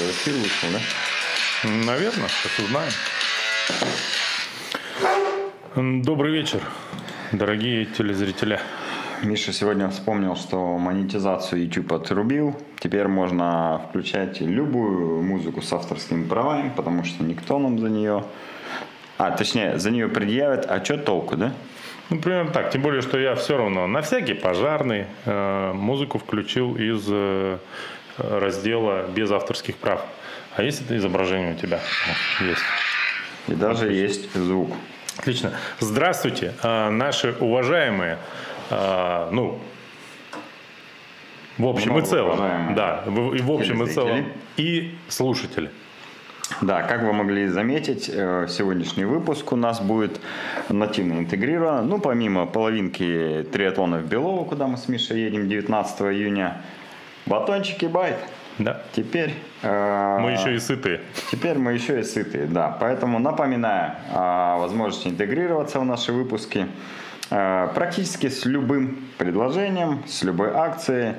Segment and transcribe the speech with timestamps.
[0.00, 0.80] Ты эфир вышел, да?
[1.84, 2.92] Наверное, сейчас узнаем.
[6.02, 6.62] Добрый вечер,
[7.32, 8.58] дорогие телезрители.
[9.22, 12.56] Миша сегодня вспомнил, что монетизацию YouTube отрубил.
[12.78, 18.24] Теперь можно включать любую музыку с авторскими правами, потому что никто нам за нее...
[19.18, 21.52] А, точнее, за нее предъявит, а что толку, да?
[22.08, 22.70] Ну, примерно так.
[22.70, 27.58] Тем более, что я все равно на всякий пожарный э, музыку включил из э,
[28.20, 30.04] раздела без авторских прав.
[30.56, 31.80] А есть это изображение у тебя?
[32.40, 32.62] Есть.
[33.48, 34.02] И даже Отлично.
[34.02, 34.72] есть звук.
[35.18, 35.52] Отлично.
[35.80, 38.18] Здравствуйте, э, наши уважаемые,
[38.70, 39.58] э, ну,
[41.58, 45.70] в общем Много и целом, да, в, и в общем и целом, и слушатели.
[46.62, 50.20] Да, как вы могли заметить, э, сегодняшний выпуск у нас будет
[50.68, 51.88] нативно интегрирован.
[51.88, 56.62] Ну, помимо половинки триатлона в Белово, куда мы с Мишей едем 19 июня,
[57.26, 58.16] батончики байт.
[58.58, 58.82] Да.
[58.92, 59.34] Теперь...
[59.62, 61.00] Э, мы еще и сытые.
[61.30, 62.76] Теперь мы еще и сытые, да.
[62.80, 66.66] Поэтому напоминаю о возможности интегрироваться в наши выпуски.
[67.30, 71.14] Э, практически с любым предложением, с любой акцией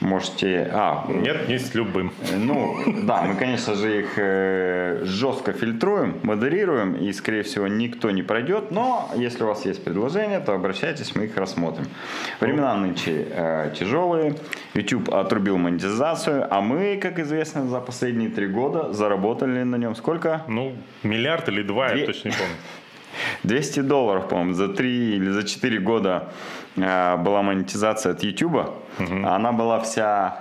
[0.00, 0.68] можете...
[0.72, 2.12] А, Нет, не с любым.
[2.36, 8.22] Ну, да, мы, конечно же, их э, жестко фильтруем, модерируем, и, скорее всего, никто не
[8.22, 11.86] пройдет, но если у вас есть предложение, то обращайтесь, мы их рассмотрим.
[12.40, 14.34] Времена нынче э, тяжелые,
[14.74, 20.42] YouTube отрубил монетизацию, а мы, как известно, за последние три года заработали на нем сколько?
[20.48, 22.00] Ну, миллиард или два, Две...
[22.00, 22.54] я точно не помню.
[23.42, 26.28] 200 долларов, по-моему, за 3 или за 4 года
[26.76, 28.56] э, была монетизация от YouTube.
[28.98, 29.26] Угу.
[29.26, 30.40] Она была вся,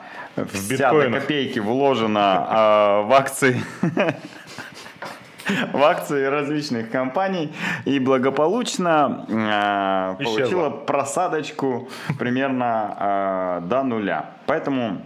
[0.54, 3.62] вся до копейки вложена э, в акции
[5.74, 7.54] в акции различных компаний
[7.86, 11.90] и благополучно э, получила просадочку
[12.20, 14.31] примерно э, до нуля.
[14.46, 15.02] Поэтому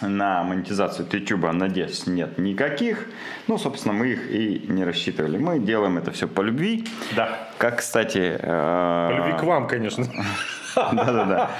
[0.00, 3.06] на монетизацию YouTube надежд нет никаких.
[3.46, 5.38] Ну, собственно, мы их и не рассчитывали.
[5.38, 6.86] Мы делаем это все по любви.
[7.16, 7.48] Да.
[7.58, 8.38] Как, кстати...
[8.38, 10.04] Э, по любви к вам, конечно.
[10.76, 11.50] Да-да-да.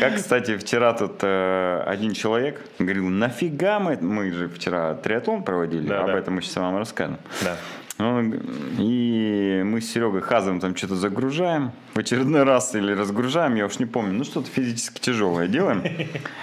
[0.00, 5.92] Как, кстати, вчера тут э, один человек говорил, нафига мы, мы же вчера триатлон проводили,
[5.92, 7.18] об этом мы сейчас вам расскажем.
[7.42, 7.56] Да.
[7.98, 13.78] И мы с Серегой Хазовым там что-то загружаем в очередной раз или разгружаем, я уж
[13.78, 15.82] не помню, ну что-то физически тяжелое делаем.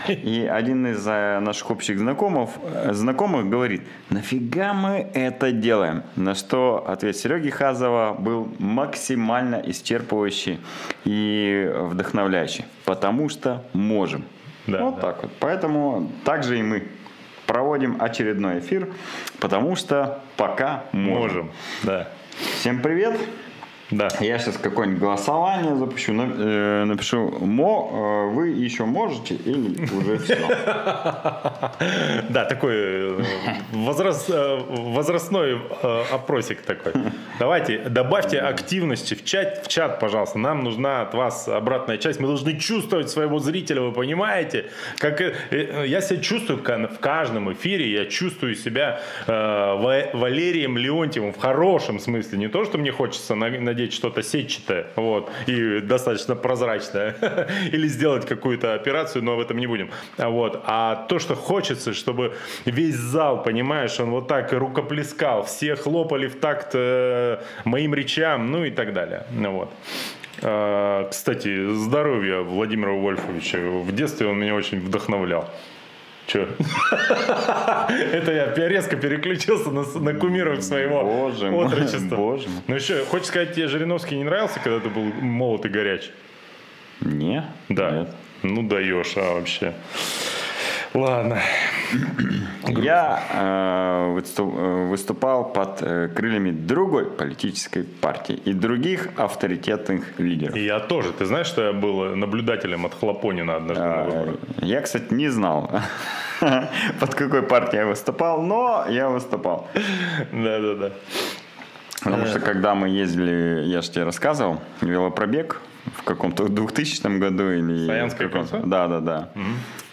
[0.08, 6.02] И один из э, наших общих знакомых, э, знакомых говорит, нафига мы это делаем?
[6.16, 10.59] На что ответ Сереги Хазова был максимально исчерпывающий
[11.06, 12.66] и вдохновляющий.
[12.86, 14.25] Потому что можем.
[14.66, 15.02] Да, вот да.
[15.02, 15.31] так вот.
[15.40, 16.88] Поэтому также и мы
[17.46, 18.90] проводим очередной эфир,
[19.40, 21.14] потому что пока можем.
[21.14, 21.52] можем.
[21.84, 22.08] Да.
[22.59, 23.20] Всем привет.
[23.98, 24.08] Да.
[24.20, 30.38] Я сейчас какое-нибудь голосование запущу, э, напишу, мо, э, вы еще можете или уже все?
[32.30, 33.22] Да, такой э,
[33.72, 35.62] возраст, возрастной
[36.12, 36.94] опросик такой.
[37.40, 40.40] Давайте, добавьте активности в чат, в чат, пожалуйста.
[40.40, 42.20] Нам нужна от вас обратная часть.
[42.20, 44.66] Мы должны чувствовать своего зрителя, вы понимаете?
[44.98, 45.20] Как
[45.52, 52.40] я себя чувствую в каждом эфире, я чувствую себя Валерием Леонтьевым в хорошем смысле.
[52.40, 57.16] Не то, что мне хочется надеть надеть что-то сетчатое, вот, и достаточно прозрачное,
[57.72, 62.34] или сделать какую-то операцию, но об этом не будем, вот, а то, что хочется, чтобы
[62.66, 68.66] весь зал, понимаешь, он вот так рукоплескал, все хлопали в такт э, моим речам, ну
[68.66, 69.72] и так далее, вот.
[70.42, 73.60] А, кстати, здоровья Владимира Вольфовича.
[73.60, 75.50] В детстве он меня очень вдохновлял.
[76.28, 76.48] Че?
[77.90, 82.16] Это я резко переключился на, на кумиров своего боже отрочества.
[82.16, 82.62] Боже мой.
[82.68, 86.12] Ну еще, хочешь сказать, тебе Жириновский не нравился, когда ты был молод и горяч?
[87.02, 87.44] Не.
[87.70, 87.92] Да.
[87.92, 88.10] Нет.
[88.42, 89.74] Ну даешь, а вообще.
[90.94, 91.42] Ладно.
[92.68, 100.56] Я э, э, выступал под э, крыльями другой политической партии и других авторитетных лидеров.
[100.56, 101.12] И я тоже.
[101.12, 104.36] Ты знаешь, что я был наблюдателем от Хлопонина однажды на выборах?
[104.62, 105.69] Я, кстати, не знал,
[107.00, 109.68] под какой партией я выступал, но я выступал.
[110.31, 110.92] Да-да-да.
[112.04, 117.88] Потому что когда мы ездили, я же тебе рассказывал, велопробег в каком-то 2000 году или...
[117.88, 118.59] Саянское кольцо?
[118.65, 119.30] Да, да, да.
[119.35, 119.44] Угу.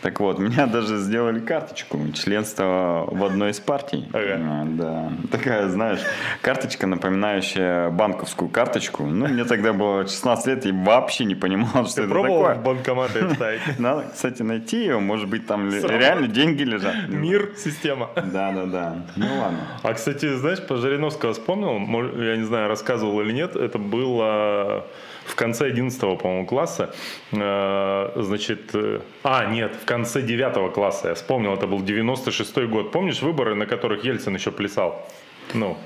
[0.03, 4.09] Так вот, меня даже сделали карточку членства в одной из партий.
[4.13, 4.39] Ага.
[4.41, 5.13] А, да.
[5.31, 6.01] Такая, знаешь,
[6.41, 9.05] карточка, напоминающая банковскую карточку.
[9.05, 12.55] Ну, мне тогда было 16 лет и вообще не понимал, что Ты это пробовал такое.
[12.55, 13.61] в банкоматы вставить?
[13.79, 15.01] Надо, кстати, найти ее.
[15.01, 17.09] Может быть, там реально деньги лежат.
[17.09, 18.11] Мир, система.
[18.17, 18.97] Да, да, да.
[19.17, 19.59] Ну ладно.
[19.83, 21.79] А, кстати, знаешь, по Жириновского вспомнил,
[22.23, 24.87] я не знаю, рассказывал или нет, это было
[25.27, 26.95] в конце 11 по-моему, класса,
[27.33, 31.09] э, значит, э, а, нет, в конце девятого класса.
[31.09, 32.93] Я вспомнил, это был 96-й год.
[32.93, 35.07] Помнишь выборы, на которых Ельцин еще плясал?
[35.55, 35.77] Ну,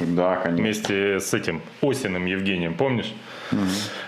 [0.00, 0.62] да, конечно.
[0.62, 3.12] Вместе с этим Осиным Евгением, помнишь?
[3.52, 3.60] Угу.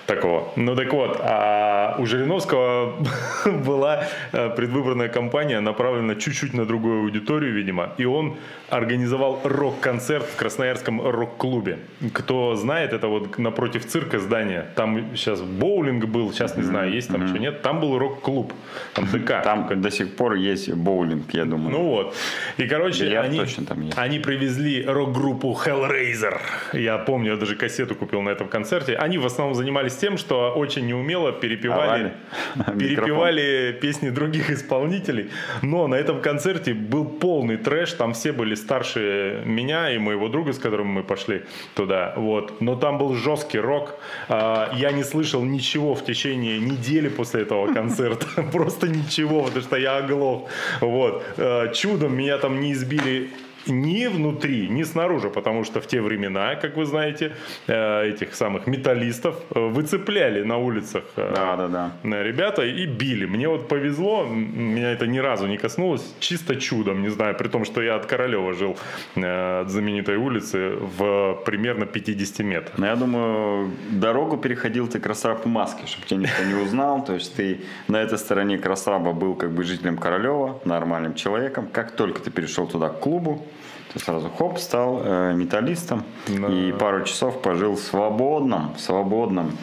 [0.06, 0.52] Такого.
[0.56, 2.94] Ну так вот, а у Жириновского
[3.66, 8.36] была э, предвыборная кампания, направлена чуть-чуть на другую аудиторию, видимо, и он
[8.68, 11.78] организовал рок-концерт в Красноярском рок-клубе.
[12.12, 14.66] Кто знает, это вот напротив цирка здание.
[14.74, 17.62] Там сейчас боулинг был, сейчас не знаю, есть там еще нет.
[17.62, 18.52] Там был рок-клуб,
[18.94, 19.42] там ДК.
[19.42, 21.70] Там до сих пор есть боулинг, я думаю.
[21.70, 22.14] Ну вот.
[22.56, 23.98] И, короче, они, точно там есть.
[23.98, 26.38] они привезли рок-группу Hellraiser.
[26.72, 28.96] Я помню, я даже кассету купил на этом концерте.
[28.96, 32.12] Они в основном занимались тем, что очень неумело перепевали,
[32.78, 35.30] перепевали песни других исполнителей.
[35.62, 40.52] Но на этом концерте был полный трэш, там все были старше меня и моего друга,
[40.52, 41.42] с которым мы пошли
[41.74, 42.14] туда.
[42.16, 42.60] Вот.
[42.60, 43.98] Но там был жесткий рок.
[44.28, 48.26] А, я не слышал ничего в течение недели после этого концерта.
[48.52, 50.48] Просто ничего, потому что я оглох.
[50.80, 51.24] Вот.
[51.36, 53.30] А, чудом меня там не избили
[53.66, 57.32] ни внутри, ни снаружи, потому что в те времена, как вы знаете,
[57.66, 61.68] э, этих самых металлистов э, выцепляли на улицах э, да, да,
[62.02, 62.22] да.
[62.22, 63.26] ребята и били.
[63.26, 67.64] Мне вот повезло, меня это ни разу не коснулось, чисто чудом, не знаю, при том,
[67.64, 68.76] что я от Королева жил
[69.16, 72.78] от знаменитой улицы в примерно 50 метрах.
[72.78, 77.14] Но я думаю, дорогу переходил ты Красраб в маске, чтобы тебя никто не узнал, то
[77.14, 82.20] есть ты на этой стороне Красраба был как бы жителем Королева, нормальным человеком, как только
[82.20, 83.46] ты перешел туда к клубу,
[83.94, 86.48] ты сразу хоп, стал э, металлистом да.
[86.48, 89.56] и пару часов пожил свободным, свободным,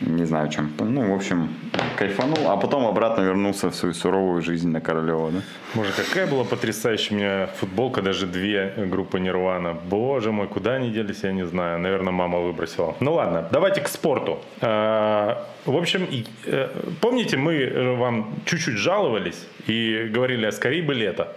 [0.00, 1.48] не знаю чем, ну, в общем,
[1.96, 5.40] кайфанул, а потом обратно вернулся в свою суровую жизнь на Королева, да?
[5.74, 9.72] Боже, какая была потрясающая у меня футболка, даже две группы Нирвана.
[9.72, 11.78] Боже мой, куда они делись, я не знаю.
[11.78, 12.94] Наверное, мама выбросила.
[13.00, 14.38] Ну ладно, давайте к спорту.
[14.60, 16.06] А, в общем,
[16.44, 16.68] э,
[17.00, 21.34] помните, мы вам чуть-чуть жаловались и говорили, а скорее бы лето.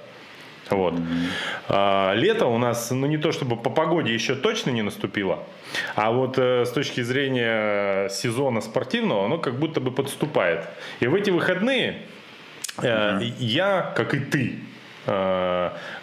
[0.70, 0.94] Вот.
[1.68, 5.44] А, лето у нас, ну не то чтобы по погоде еще точно не наступило,
[5.96, 10.66] а вот э, с точки зрения сезона спортивного, оно как будто бы подступает.
[11.00, 12.04] И в эти выходные
[12.82, 14.60] э, я, как и ты,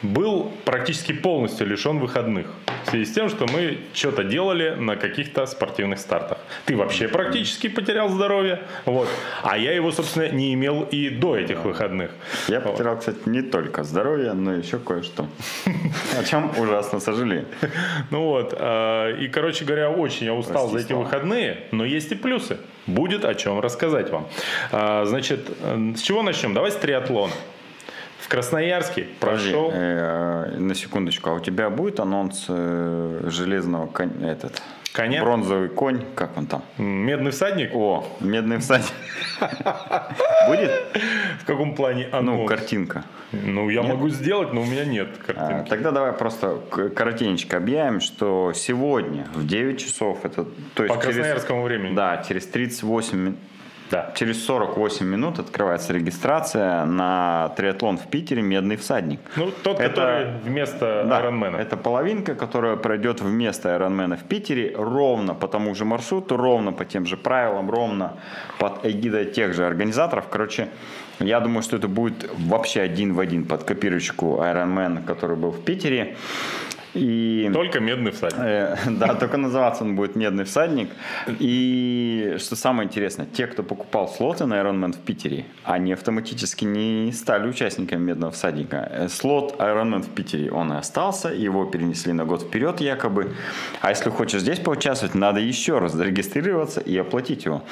[0.02, 2.46] был практически полностью лишен выходных.
[2.84, 6.38] В связи с тем, что мы что-то делали на каких-то спортивных стартах.
[6.66, 9.08] Ты вообще практически потерял здоровье, вот.
[9.42, 12.10] а я его, собственно, не имел и до этих выходных.
[12.48, 15.26] Я потерял, кстати, не только здоровье, но еще кое-что.
[16.18, 17.46] О чем ужасно сожалею.
[18.10, 22.14] Ну вот, э, и, короче говоря, очень я устал за эти выходные, но есть и
[22.14, 22.58] плюсы.
[22.86, 24.28] Будет о чем рассказать вам.
[24.72, 25.40] Э, значит,
[25.96, 26.54] с чего начнем?
[26.54, 27.32] Давай с триатлона.
[28.26, 29.70] В Красноярске прошел.
[29.72, 35.22] Э, на секундочку, а у тебя будет анонс э, железного коня, этот коня?
[35.22, 36.64] Бронзовый конь, как он там?
[36.76, 37.70] Медный всадник?
[37.72, 38.90] О, медный всадник.
[40.48, 40.72] Будет?
[41.38, 42.40] В каком плане анонс?
[42.40, 43.04] Ну, картинка.
[43.30, 45.62] Ну, я могу сделать, но у меня нет картинки.
[45.62, 46.58] А, тогда давай просто
[46.96, 51.94] коротенько объявим, что сегодня в 9 часов, это то есть По красноярскому времени.
[51.94, 53.36] Да, через 38 минут
[53.90, 54.12] да.
[54.14, 59.20] Через 48 минут открывается регистрация на триатлон в Питере «Медный всадник».
[59.36, 61.56] Ну, тот, это, который вместо да, Ironman.
[61.56, 66.84] Это половинка, которая пройдет вместо Ironman в Питере ровно по тому же маршруту, ровно по
[66.84, 68.14] тем же правилам, ровно
[68.58, 70.28] под эгидой тех же организаторов.
[70.28, 70.68] Короче,
[71.20, 75.64] я думаю, что это будет вообще один в один под копирочку Ironman, который был в
[75.64, 76.16] Питере.
[76.96, 78.38] И, только медный всадник.
[78.38, 80.88] Э, да, только называться он будет медный всадник.
[81.38, 87.12] И что самое интересное, те, кто покупал слоты на Ironman в Питере, они автоматически не
[87.12, 88.88] стали участниками медного всадника.
[88.90, 93.34] Э, слот Ironman в Питере, он и остался, его перенесли на год вперед якобы.
[93.82, 97.62] А если хочешь здесь поучаствовать, надо еще раз зарегистрироваться и оплатить его.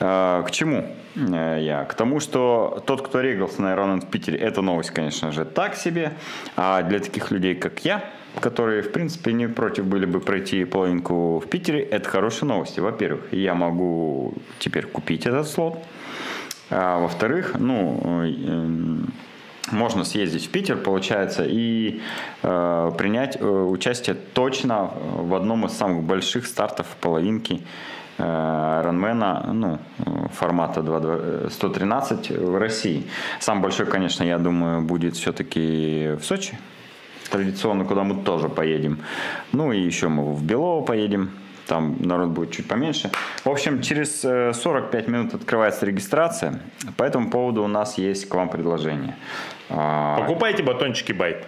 [0.00, 1.86] Э, к чему я?
[1.88, 5.76] К тому, что тот, кто регался на Ironman в Питере, эта новость, конечно же, так
[5.76, 6.14] себе.
[6.56, 8.02] А для таких людей, как я,
[8.40, 12.80] которые, в принципе, не против были бы пройти половинку в Питере, это хорошие новости.
[12.80, 15.78] Во-первых, я могу теперь купить этот слот.
[16.70, 19.04] А во-вторых, ну, э,
[19.70, 22.00] можно съездить в Питер, получается, и
[22.42, 27.62] э, принять э, участие точно в одном из самых больших стартов половинки
[28.18, 29.78] э, Ранмена, ну,
[30.32, 33.04] формата 2, 113 в России.
[33.40, 36.58] Сам большой, конечно, я думаю, будет все-таки в Сочи,
[37.30, 38.98] традиционно, куда мы тоже поедем.
[39.52, 41.30] Ну и еще мы в Белово поедем.
[41.66, 43.10] Там народ будет чуть поменьше.
[43.42, 46.60] В общем, через 45 э, минут открывается регистрация.
[46.96, 49.16] По этому поводу у нас есть к вам предложение.
[49.70, 51.46] А, Покупайте батончики байт.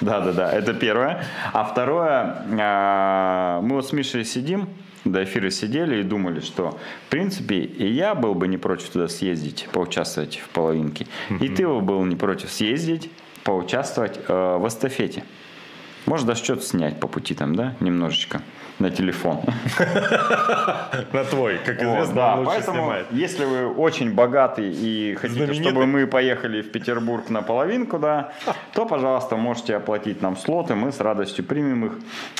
[0.00, 1.24] Да, да, да, это первое.
[1.52, 4.68] А второе, а, мы вот с Мишей сидим,
[5.04, 9.08] до эфира сидели и думали, что, в принципе, и я был бы не против туда
[9.08, 11.06] съездить, поучаствовать в половинке,
[11.40, 13.10] и ты был не против съездить,
[13.44, 15.24] поучаствовать э, в эстафете.
[16.06, 18.42] Может даже что-то снять по пути там, да, немножечко
[18.78, 19.40] на телефон.
[21.12, 26.60] На твой, как известно, да, поэтому, если вы очень богатый и хотите, чтобы мы поехали
[26.60, 28.32] в Петербург на половинку, да,
[28.72, 31.92] то, пожалуйста, можете оплатить нам слоты, мы с радостью примем их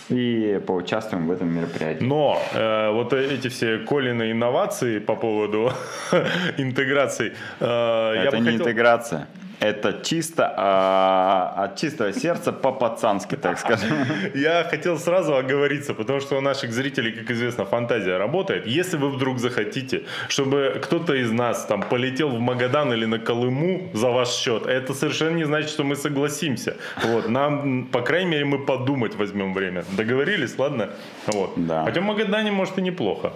[0.09, 2.05] и поучаствуем в этом мероприятии.
[2.05, 5.73] Но э, вот эти все Колины инновации по поводу
[6.59, 7.33] интеграции...
[7.61, 9.29] Э, Это не интеграция.
[9.65, 13.89] Это чисто а, от чистого сердца по-пацански, так скажем.
[14.35, 18.67] Я хотел сразу оговориться, потому что у наших зрителей, как известно, фантазия работает.
[18.67, 23.89] Если вы вдруг захотите, чтобы кто-то из нас там полетел в Магадан или на Колыму
[23.95, 26.77] за ваш счет, это совершенно не значит, что мы согласимся.
[27.03, 29.85] Вот, нам, по крайней мере, мы подумать возьмем время.
[29.97, 30.91] Договорились, ладно?
[31.27, 31.53] Вот.
[31.57, 31.85] Да.
[31.85, 33.33] Хотя в Магадане, может, и неплохо.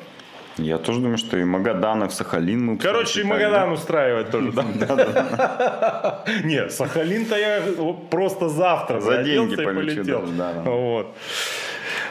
[0.58, 4.52] Я тоже думаю, что и Магадан, и в Сахалин мы Короче, и Магадан устраивать тоже,
[4.52, 6.24] да?
[6.44, 7.62] Нет, Сахалин-то я
[8.10, 10.24] просто завтра за деньги полетел.
[10.64, 11.16] Вот.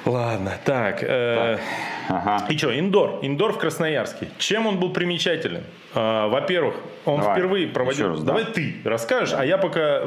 [0.06, 1.00] Ладно, так.
[1.02, 1.58] Э,
[2.50, 3.20] и что, индор.
[3.22, 4.30] Индор в Красноярске.
[4.38, 5.64] Чем он был примечателен?
[5.94, 6.76] А, во-первых,
[7.06, 8.10] он Давай, впервые проводил...
[8.10, 8.52] Раз, Давай да.
[8.52, 9.42] ты расскажешь, да.
[9.42, 10.04] а я пока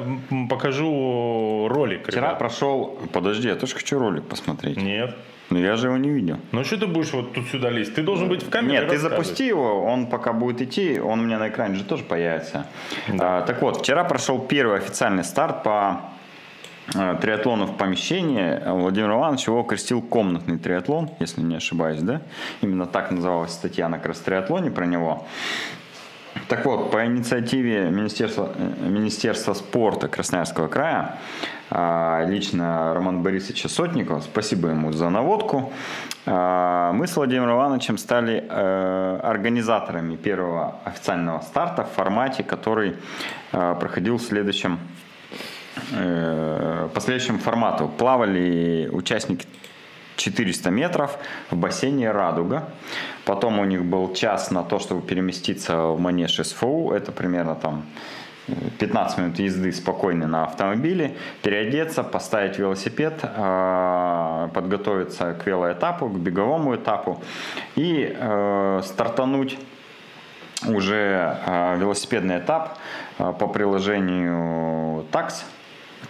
[0.49, 2.09] покажу ролик.
[2.09, 2.39] Вчера ребят.
[2.39, 2.99] прошел...
[3.13, 4.77] Подожди, я тоже хочу ролик посмотреть.
[4.77, 5.15] Нет.
[5.51, 6.39] Но я же его не видел.
[6.53, 7.95] Ну что ты будешь вот тут сюда лезть?
[7.97, 8.81] Ты должен быть в камере.
[8.81, 12.05] Нет, ты запусти его, он пока будет идти, он у меня на экране же тоже
[12.05, 12.67] появится.
[13.09, 13.39] Да.
[13.39, 16.03] А, так вот, вчера прошел первый официальный старт по
[16.95, 18.61] а, триатлону в помещении.
[18.65, 22.23] Владимир Иванович его крестил комнатный триатлон, если не ошибаюсь, да?
[22.61, 25.27] Именно так называлась статья на кросс-триатлоне про него.
[26.49, 31.19] Так вот, по инициативе Министерства, э, Министерства спорта Красноярского края
[31.71, 35.73] лично Роман Борисовича Сотникова, спасибо ему за наводку.
[36.27, 42.97] А, мы с Владимиром Ивановичем стали э, организаторами первого официального старта в формате, который
[43.53, 44.79] э, проходил в следующем
[45.93, 47.89] э, по следующему формату.
[47.89, 49.47] Плавали участники
[50.17, 51.19] 400 метров
[51.51, 52.69] в бассейне «Радуга».
[53.25, 56.93] Потом у них был час на то, чтобы переместиться в манеж СФУ.
[56.93, 57.87] Это примерно там
[58.79, 66.75] 15 минут езды спокойно на автомобиле, переодеться, поставить велосипед, а, подготовиться к велоэтапу, к беговому
[66.77, 67.23] этапу
[67.77, 69.59] и э, стартануть
[70.67, 72.79] уже а, велосипедный этап
[73.19, 75.45] а, по приложению ТАКС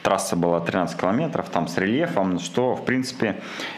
[0.02, 3.36] трасса была 13 километров, там с рельефом, что, в принципе,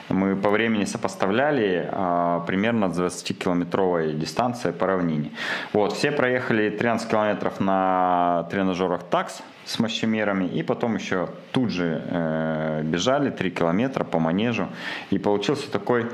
[0.09, 5.31] мы по времени сопоставляли а, примерно 20-километровой дистанции по равнине.
[5.73, 12.03] Вот, все проехали 13 километров на тренажерах ТАКС с мощемерами, и потом еще тут же
[12.05, 14.69] э, бежали 3 километра по манежу,
[15.11, 16.07] и получился такой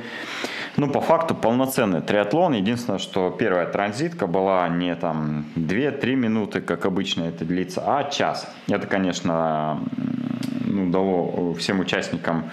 [0.78, 2.54] ну, по факту полноценный триатлон.
[2.54, 8.48] Единственное, что первая транзитка была не там 2-3 минуты, как обычно это длится, а час.
[8.68, 9.80] Это, конечно,
[10.64, 12.50] ну, дало всем участникам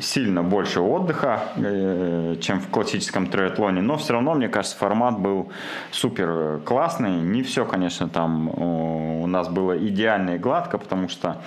[0.00, 5.50] сильно больше отдыха, э, чем в классическом триатлоне, но все равно, мне кажется, формат был
[5.90, 7.10] супер классный.
[7.10, 11.40] Не все, конечно, там у нас было идеально и гладко, потому что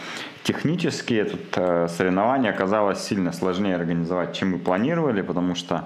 [0.43, 5.85] технически это э, соревнование оказалось сильно сложнее организовать, чем мы планировали, потому что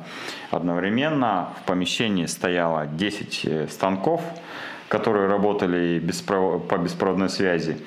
[0.51, 4.21] одновременно в помещении стояло 10 э, станков,
[4.87, 5.99] которые работали
[6.69, 7.77] по беспроводной связи.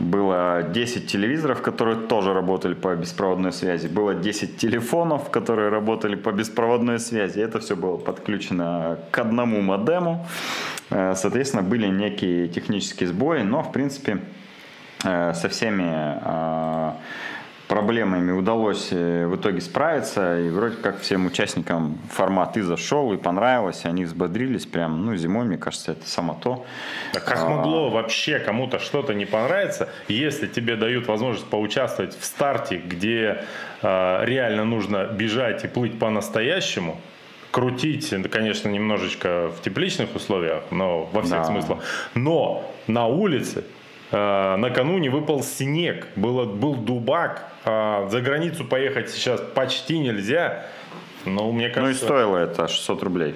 [0.00, 3.88] Было 10 телевизоров, которые тоже работали по беспроводной связи.
[3.88, 7.40] Было 10 телефонов, которые работали по беспроводной связи.
[7.40, 10.26] Это все было подключено к одному модему.
[10.90, 14.18] Э, соответственно, были некие технические сбои, но, в принципе,
[15.04, 16.92] э, со всеми э,
[17.72, 20.38] проблемами удалось э, в итоге справиться.
[20.40, 25.16] И вроде как всем участникам формат и зашел, и понравилось, и они взбодрились прям, ну,
[25.16, 26.66] зимой, мне кажется, это само то.
[27.14, 27.48] А как а...
[27.48, 33.44] могло вообще кому-то что-то не понравиться, если тебе дают возможность поучаствовать в старте, где
[33.80, 37.00] э, реально нужно бежать и плыть по-настоящему,
[37.50, 41.44] крутить, конечно, немножечко в тепличных условиях, но во всех да.
[41.44, 41.78] смыслах.
[42.14, 43.81] Но на улице э,
[44.12, 50.66] накануне выпал снег, было, был дубак, а, за границу поехать сейчас почти нельзя.
[51.24, 51.82] Ну, мне кажется...
[51.82, 53.34] Ну и стоило это 600 рублей.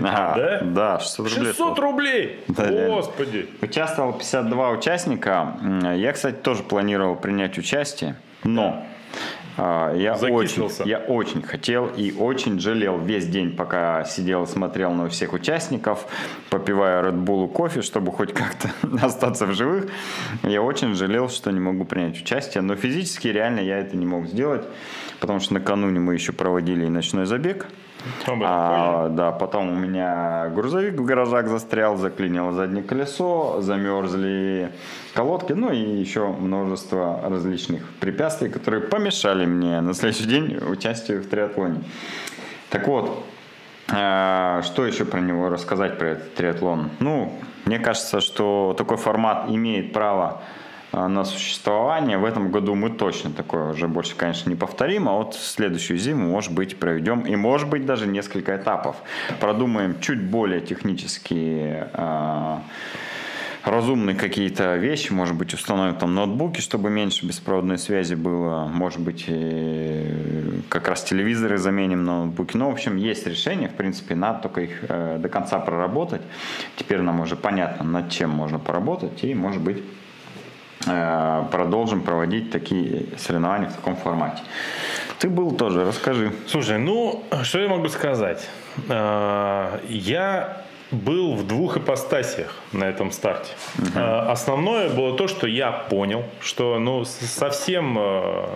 [0.00, 0.60] Да?
[0.62, 1.52] Да, 600 рублей.
[1.52, 2.40] 600 рублей?
[2.48, 3.48] Господи.
[3.60, 5.56] Участвовал 52 участника.
[5.96, 8.84] Я, кстати, тоже планировал принять участие, но
[9.56, 12.98] а, я очень, я очень хотел и очень жалел.
[12.98, 16.06] Весь день, пока сидел и смотрел на всех участников,
[16.50, 18.70] попивая Red Bull кофе, чтобы хоть как-то
[19.04, 19.90] остаться в живых.
[20.42, 24.26] Я очень жалел, что не могу принять участие, но физически реально я это не мог
[24.26, 24.64] сделать,
[25.20, 27.66] потому что накануне мы еще проводили ночной забег
[28.42, 34.72] А, да, потом у меня грузовик в гаражах застрял, заклинило заднее колесо, замерзли
[35.14, 41.26] колодки, ну и еще множество различных препятствий, которые помешали мне на следующий день участию в
[41.26, 41.82] триатлоне.
[42.70, 43.24] Так вот,
[43.92, 46.90] а, что еще про него рассказать, про этот триатлон?
[47.00, 47.32] Ну,
[47.64, 50.42] мне кажется, что такой формат имеет право
[50.92, 52.18] на существование.
[52.18, 56.28] В этом году мы точно такое уже больше, конечно, не повторим, а вот следующую зиму,
[56.28, 58.96] может быть, проведем и, может быть, даже несколько этапов.
[59.40, 62.62] Продумаем чуть более технические а,
[63.64, 69.26] разумные какие-то вещи, может быть, установим там ноутбуки, чтобы меньше беспроводной связи было, может быть,
[70.68, 72.56] как раз телевизоры заменим на ноутбуки.
[72.56, 76.22] Ну, в общем, есть решение, в принципе, надо только их э, до конца проработать.
[76.76, 79.82] Теперь нам уже понятно, над чем можно поработать, и, может быть, э,
[81.50, 84.42] продолжим проводить такие соревнования в таком формате.
[85.20, 86.32] Ты был тоже, расскажи.
[86.46, 88.48] Слушай, ну, что я могу сказать?
[88.88, 93.52] Э, я был в двух ипостасиях на этом старте.
[93.78, 94.00] Угу.
[94.30, 98.46] Основное было то, что я понял, что ну, совсем, э,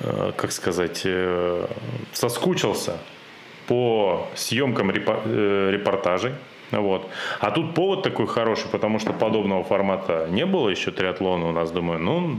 [0.00, 1.06] э, как сказать,
[2.12, 2.98] соскучился
[3.66, 6.34] по съемкам репортажей.
[6.70, 7.08] Вот.
[7.40, 11.70] А тут повод такой хороший, потому что подобного формата не было еще триатлона у нас.
[11.70, 12.38] Думаю, ну,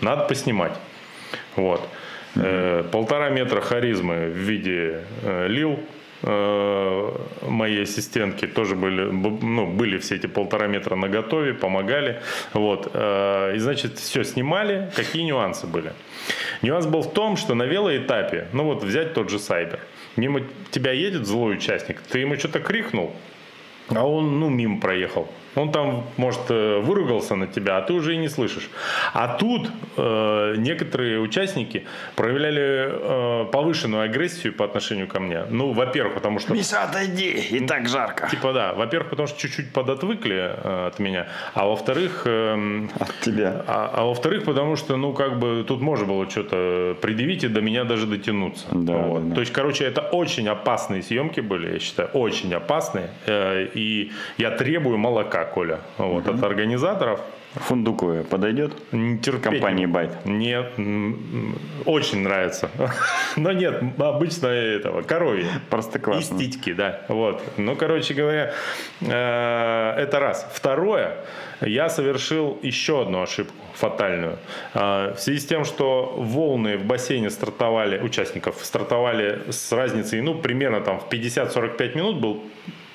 [0.00, 0.72] надо поснимать.
[1.56, 1.80] Вот.
[2.36, 2.90] Mm-hmm.
[2.90, 5.04] полтора метра харизмы в виде
[5.46, 5.78] лил
[6.26, 7.10] Э,
[7.42, 12.22] моей ассистентки тоже были, ну, были все эти полтора метра на готове, помогали.
[12.54, 12.90] Вот.
[12.94, 14.90] Э, и, значит, все снимали.
[14.96, 15.92] Какие нюансы были?
[16.62, 19.80] Нюанс был в том, что на велоэтапе, ну вот взять тот же Сайбер,
[20.16, 23.14] мимо тебя едет злой участник, ты ему что-то крикнул,
[23.88, 25.28] а он, ну, мимо проехал.
[25.54, 28.70] Он там, может, э, выругался на тебя, а ты уже и не слышишь.
[29.12, 35.44] А тут э, некоторые участники проявляли э, повышенную агрессию по отношению ко мне.
[35.50, 36.52] Ну, во-первых, потому что...
[36.52, 38.28] Миша, отойди, и так жарко.
[38.30, 38.72] Типа да.
[38.72, 41.28] Во-первых, потому что чуть-чуть подотвыкли э, от меня.
[41.54, 42.22] А во-вторых...
[42.26, 43.64] Э, от тебя.
[43.66, 47.60] А, а во-вторых, потому что, ну, как бы, тут можно было что-то предъявить и до
[47.60, 48.66] меня даже дотянуться.
[48.72, 49.22] Да, вот.
[49.22, 49.34] да, да.
[49.36, 52.08] То есть, короче, это очень опасные съемки были, я считаю.
[52.08, 53.10] Очень опасные.
[53.26, 56.36] Э, и я требую молока Коля, вот, угу.
[56.36, 57.20] от организаторов.
[57.54, 58.72] Фундуковая подойдет?
[58.90, 59.42] Терпеть.
[59.42, 60.24] Компании Байт.
[60.24, 60.72] Нет,
[61.84, 62.68] очень нравится.
[63.36, 65.46] Но нет, обычно этого, коровье.
[65.70, 66.36] Просто классно.
[66.36, 67.02] И ститьки, да.
[67.08, 67.42] Вот.
[67.56, 68.52] Ну, короче говоря,
[69.00, 70.48] э, это раз.
[70.52, 71.16] Второе,
[71.60, 74.38] я совершил еще одну ошибку фатальную.
[74.74, 80.34] Э, в связи с тем, что волны в бассейне стартовали, участников стартовали с разницей, ну,
[80.34, 82.42] примерно там в 50-45 минут был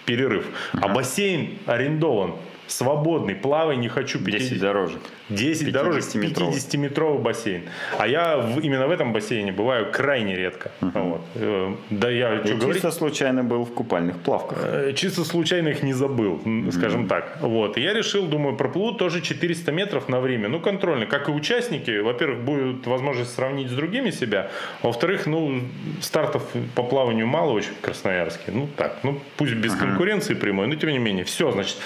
[0.09, 0.45] перерыв.
[0.73, 2.33] А бассейн арендован
[2.69, 5.01] свободный, плавай, не хочу 50, 10 дорожек.
[5.29, 7.63] 10 дорожек, 50-метровый бассейн.
[7.97, 10.71] А я в, именно в этом бассейне бываю крайне редко.
[10.81, 11.09] Uh-huh.
[11.09, 11.21] Вот.
[11.35, 12.93] Э, да я, я что чисто говорить?
[12.93, 14.59] случайно был в купальных плавках.
[14.61, 17.09] Э, чисто случайно их не забыл, скажем uh-huh.
[17.09, 17.37] так.
[17.41, 17.77] Вот.
[17.77, 20.49] И я решил, думаю, проплыву тоже 400 метров на время.
[20.49, 21.05] Ну, контрольно.
[21.05, 24.49] Как и участники, во-первых, будет возможность сравнить с другими себя.
[24.83, 25.61] Во-вторых, ну,
[26.01, 26.43] стартов
[26.75, 28.51] по плаванию мало очень в Красноярске.
[28.51, 29.79] Ну, так, ну, пусть без uh-huh.
[29.79, 31.23] конкуренции прямой, но тем не менее.
[31.23, 31.77] Все, значит,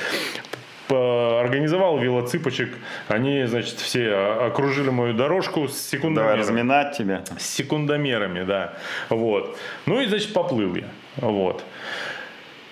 [0.89, 2.76] организовал велоцыпочек.
[3.08, 6.15] Они, значит, все окружили мою дорожку с секундомерами.
[6.15, 7.24] Давай разминать тебя.
[7.38, 8.74] С секундомерами, да.
[9.10, 9.58] Вот.
[9.86, 10.88] Ну и, значит, поплыл я.
[11.17, 11.63] Вот.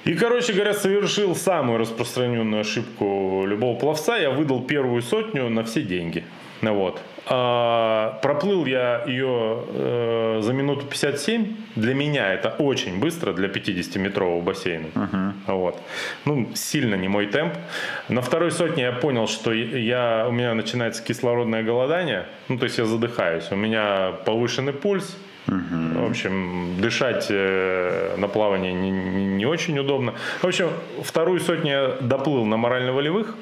[0.04, 4.18] И, короче говоря, совершил самую распространенную ошибку любого пловца.
[4.18, 6.24] Я выдал первую сотню на все деньги.
[6.62, 7.02] Вот.
[7.28, 11.56] А, проплыл я ее э, за минуту 57.
[11.76, 14.88] Для меня это очень быстро для 50-метрового бассейна.
[14.88, 15.32] Uh-huh.
[15.48, 15.80] Вот.
[16.26, 17.54] Ну, сильно не мой темп.
[18.10, 22.26] На второй сотне я понял, что я, у меня начинается кислородное голодание.
[22.50, 23.52] Ну, то есть я задыхаюсь.
[23.52, 26.02] У меня повышенный пульс, Угу.
[26.02, 30.14] В общем, дышать э, на плавании не, не, не очень удобно.
[30.42, 30.70] В общем,
[31.04, 33.36] вторую сотню я доплыл на морально-волевых.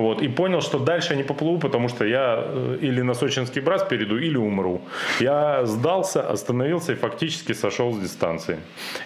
[0.00, 3.60] Вот, и понял, что дальше я не поплыву, потому что я э, или на сочинский
[3.60, 4.80] брас перейду, или умру.
[5.20, 8.58] Я сдался, остановился и фактически сошел с дистанции.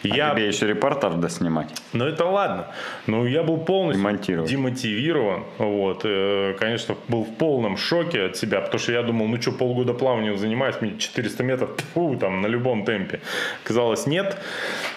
[0.02, 0.30] А я...
[0.30, 1.68] тебе еще репортаж доснимать.
[1.92, 2.66] Ну это ладно.
[3.06, 5.42] Ну я был полностью демотивирован.
[5.58, 6.02] Вот.
[6.04, 9.94] Э, конечно, был в полном шоке от себя, потому что я думал, ну что, полгода
[9.94, 13.20] плаванием занимаюсь, мне 400 метров, фу, там, на любом темпе.
[13.64, 14.36] Казалось, нет.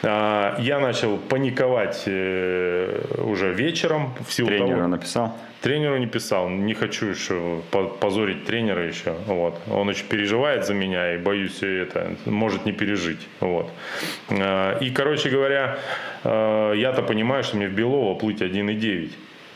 [0.03, 4.13] А, я начал паниковать э, уже вечером.
[4.27, 4.87] В силу Тренера того...
[4.87, 5.33] написал?
[5.61, 7.61] Тренеру не писал, не хочу еще
[7.99, 9.15] позорить тренера еще.
[9.25, 9.59] Вот.
[9.71, 13.27] Он очень переживает за меня и боюсь это может не пережить.
[13.39, 13.71] Вот.
[14.29, 15.79] А, и, короче говоря,
[16.23, 19.11] а, я-то понимаю, что мне в Белово плыть 1,9.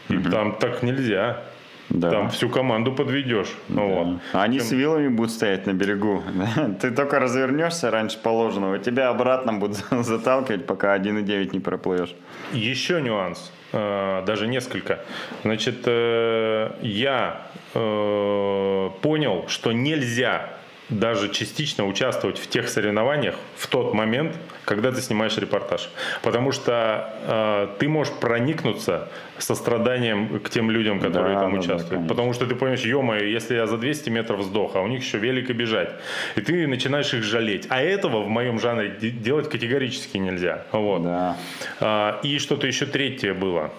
[0.09, 0.29] И угу.
[0.29, 1.43] там так нельзя.
[1.89, 2.09] Да.
[2.09, 3.53] Там всю команду подведешь.
[3.67, 3.81] Да.
[3.81, 4.19] Вот.
[4.33, 4.67] Они Чем...
[4.67, 6.23] с вилами будут стоять на берегу.
[6.81, 12.15] Ты только развернешься раньше положенного, тебя обратно будут заталкивать, пока 1,9 не проплывешь.
[12.53, 13.51] Еще нюанс.
[13.73, 14.99] Э, даже несколько.
[15.43, 17.41] Значит, э, я
[17.73, 20.49] э, понял, что нельзя
[20.91, 25.89] даже частично участвовать в тех соревнованиях в тот момент, когда ты снимаешь репортаж.
[26.21, 29.07] Потому что э, ты можешь проникнуться
[29.39, 32.03] состраданием к тем людям, которые да, там да, участвуют.
[32.03, 35.01] Да, Потому что ты понимаешь, ё если я за 200 метров сдох, а у них
[35.01, 35.89] еще велик бежать.
[36.35, 37.65] И ты начинаешь их жалеть.
[37.69, 40.65] А этого в моем жанре делать категорически нельзя.
[40.71, 41.03] Вот.
[41.03, 41.37] Да.
[41.79, 43.71] А, и что-то еще третье было.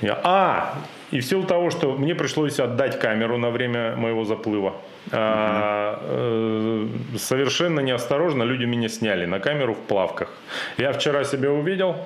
[0.00, 0.78] Я, а,
[1.10, 4.74] и в силу того, что мне пришлось отдать камеру на время моего заплыва,
[5.10, 10.30] а, э, совершенно неосторожно люди меня сняли на камеру в плавках.
[10.76, 11.96] Я вчера себя увидел,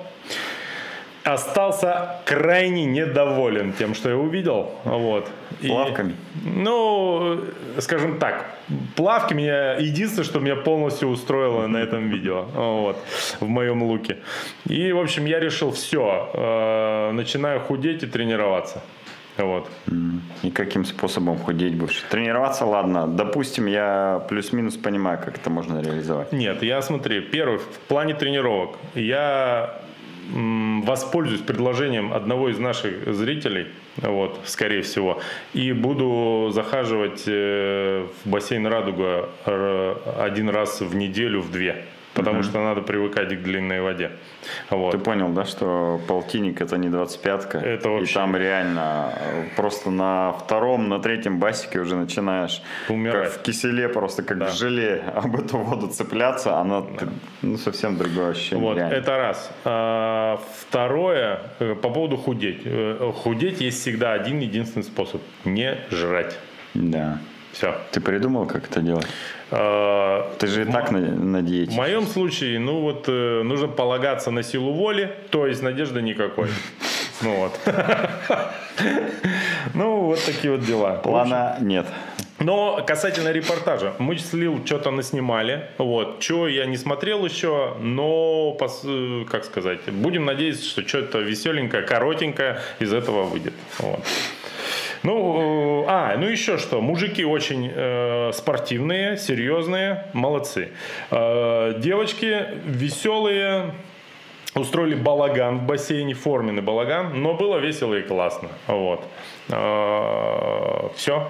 [1.23, 4.71] остался крайне недоволен тем, что я увидел.
[4.83, 5.29] Вот.
[5.61, 6.11] Плавками?
[6.11, 7.39] И, ну,
[7.79, 8.45] скажем так,
[8.95, 12.97] плавки меня единственное, что меня полностью устроило на этом видео, вот,
[13.39, 14.17] в моем луке.
[14.67, 18.81] И, в общем, я решил все, э, начинаю худеть и тренироваться.
[19.37, 19.67] Вот.
[20.43, 22.03] И каким способом худеть будешь?
[22.09, 23.07] Тренироваться, ладно.
[23.07, 26.31] Допустим, я плюс-минус понимаю, как это можно реализовать.
[26.31, 29.81] Нет, я смотри, первый, в плане тренировок, я
[30.31, 35.21] воспользуюсь предложением одного из наших зрителей, вот, скорее всего,
[35.53, 42.43] и буду захаживать э, в бассейн «Радуга» один раз в неделю в две потому угу.
[42.43, 44.11] что надо привыкать к длинной воде.
[44.69, 44.91] Вот.
[44.91, 47.57] Ты понял, да, что полтинник это не 25-ка?
[47.57, 48.11] Это вообще...
[48.11, 53.23] И там реально э, просто на втором, на третьем басике уже начинаешь Умирать.
[53.23, 54.45] как в киселе, просто как да.
[54.47, 57.07] в желе об эту воду цепляться, она да.
[57.41, 58.65] ну, совсем другое ощущение.
[58.65, 58.93] Вот, реально.
[58.93, 59.51] это раз.
[59.65, 62.61] А, второе, э, по поводу худеть.
[62.65, 65.21] Э, худеть есть всегда один единственный способ.
[65.45, 66.37] Не жрать.
[66.73, 67.19] Да.
[67.53, 67.75] Все.
[67.91, 69.07] Ты придумал, как это делать?
[69.51, 71.71] А, Ты же и так на, на диете.
[71.71, 76.49] В моем случае, ну вот, э, нужно полагаться на силу воли, то есть надежды никакой.
[77.21, 77.59] Ну вот.
[79.73, 80.95] Ну, вот такие вот дела.
[80.95, 81.87] Плана нет.
[82.39, 88.57] Но касательно репортажа, мы с Лил что-то наснимали, вот, что я не смотрел еще, но,
[88.59, 93.53] э, как сказать, будем надеяться, что что-то веселенькое, коротенькое из этого выйдет.
[93.79, 93.99] Вот.
[95.03, 100.69] Ну, э, а, ну еще что, мужики очень э, спортивные, серьезные, молодцы.
[101.11, 103.73] Э, девочки веселые,
[104.55, 108.49] устроили балаган в бассейне, форменный балаган, но было весело и классно.
[108.67, 109.03] Вот.
[109.49, 111.29] Э, все.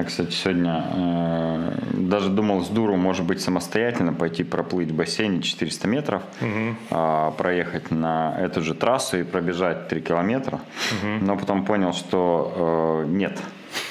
[0.00, 5.42] Я, кстати, сегодня э, даже думал с дуру, может быть, самостоятельно пойти проплыть в бассейне
[5.42, 6.74] 400 метров, угу.
[6.90, 10.56] э, проехать на эту же трассу и пробежать 3 километра.
[10.56, 11.26] Угу.
[11.26, 13.42] Но потом понял, что э, нет.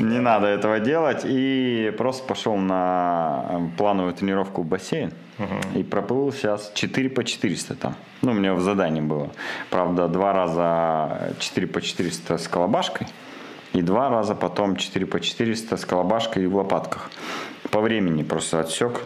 [0.00, 1.22] Не надо этого делать.
[1.24, 5.12] И просто пошел на э, плановую тренировку в бассейн.
[5.76, 7.94] И проплыл сейчас 4 по 400 там.
[8.22, 9.30] Ну, у меня в задании было.
[9.70, 13.06] Правда, два раза 4 по 400 с колобашкой.
[13.72, 17.10] И два раза потом 4 по 400 с колобашкой и в лопатках.
[17.70, 19.02] По времени просто отсек.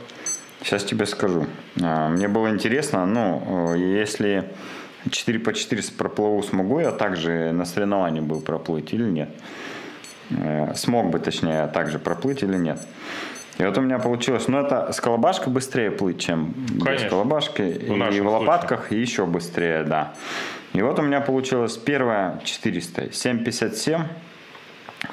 [0.63, 1.47] Сейчас тебе скажу.
[1.83, 4.51] А, мне было интересно, ну, если
[5.11, 9.31] 4 по 400 проплыву, смогу я также на соревновании был проплыть или нет?
[10.31, 12.81] Э, смог бы, точнее, также проплыть или нет?
[13.59, 17.05] И вот у меня получилось, ну это с колобашкой быстрее плыть, чем Конечно.
[17.05, 17.63] без колобашки.
[17.63, 19.03] В и в лопатках случае.
[19.03, 20.15] еще быстрее, да.
[20.73, 24.05] И вот у меня получилось первое 400, 7,57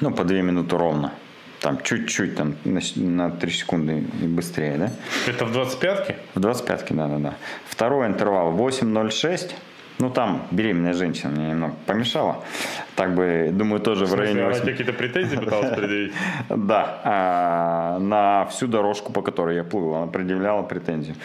[0.00, 1.12] ну, по 2 минуты ровно.
[1.60, 4.90] Там чуть-чуть, там на, на 3 секунды быстрее, да?
[5.26, 6.16] Это в 25-ке?
[6.34, 7.34] В 25-ке, да-да-да.
[7.68, 9.52] Второй интервал 8.06.
[9.98, 12.42] Ну, там беременная женщина мне немного помешала.
[12.96, 14.46] Так бы, думаю, тоже в, в районе...
[14.46, 14.62] 8...
[14.62, 16.12] Она какие-то претензии пыталась предъявить?
[16.48, 17.00] Да.
[17.04, 21.16] А, на всю дорожку, по которой я плыл, она предъявляла претензию.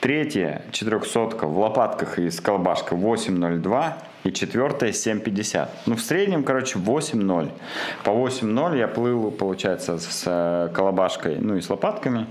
[0.00, 3.92] Третья, четырехсотка в лопатках и с колбашкой 8.02
[4.24, 5.68] и четвертая 7.50.
[5.86, 7.50] Ну, в среднем, короче, 8.0.
[8.04, 12.26] По 8.0 я плыл, получается, с э, колобашкой, ну и с лопатками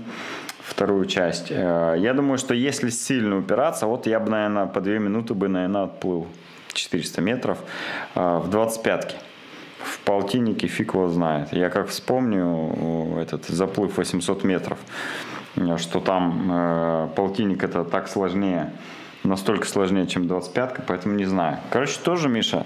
[0.62, 1.50] вторую часть.
[1.50, 5.48] Э, я думаю, что если сильно упираться, вот я бы, наверное, по 2 минуты бы,
[5.48, 6.26] наверное, отплыл
[6.72, 7.58] 400 метров
[8.14, 9.16] э, в 25-ке.
[9.82, 11.52] В полтиннике фиг его знает.
[11.52, 14.78] Я как вспомню этот заплыв 800 метров,
[15.78, 18.72] что там полтинник это так сложнее
[19.24, 21.58] настолько сложнее, чем 25-ка, поэтому не знаю.
[21.70, 22.64] Короче, тоже, Миша,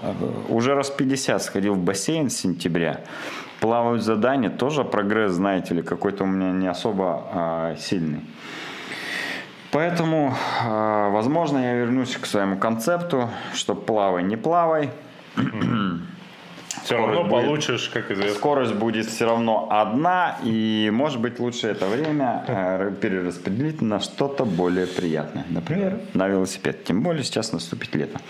[0.48, 3.00] уже раз 50 сходил в бассейн с сентября.
[3.60, 8.20] Плавают задания, тоже прогресс, знаете ли, какой-то у меня не особо а, сильный.
[9.70, 14.90] Поэтому, а, возможно, я вернусь к своему концепту, что плавай, не плавай.
[16.84, 18.36] все равно будет, получишь, как известно.
[18.36, 24.44] Скорость будет все равно одна, и может быть лучше это время э, перераспределить на что-то
[24.44, 25.44] более приятное.
[25.48, 26.84] Например, на велосипед.
[26.84, 28.20] Тем более сейчас наступит лето.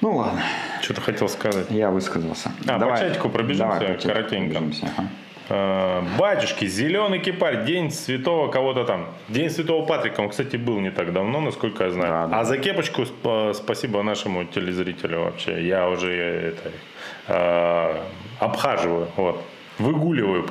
[0.00, 0.40] Ну ладно.
[0.80, 1.66] Что ты хотел сказать?
[1.70, 2.50] Я высказался.
[2.66, 2.98] А, Давай.
[2.98, 4.58] по чатику пробежимся Давай, по коротенько.
[4.58, 5.08] Пробежимся, ага.
[5.50, 9.06] Э, батюшки, зеленый кипарь, день святого кого-то там.
[9.28, 12.10] День святого Патрика, он, кстати, был не так давно, насколько я знаю.
[12.10, 12.40] Да, да.
[12.40, 13.04] А за кепочку
[13.54, 15.66] спасибо нашему телезрителю вообще.
[15.66, 16.70] Я уже это,
[17.26, 17.96] э,
[18.38, 19.42] обхаживаю, вот,
[19.78, 20.46] выгуливаю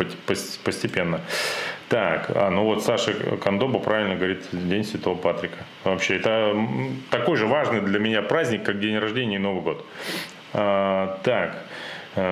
[0.64, 1.22] постепенно.
[1.88, 5.58] Так, а, ну вот Саша Кондоба правильно говорит День Святого Патрика.
[5.86, 6.56] Вообще, это
[7.10, 9.86] такой же важный для меня праздник, как день рождения и Новый год.
[10.54, 11.58] А, так, э,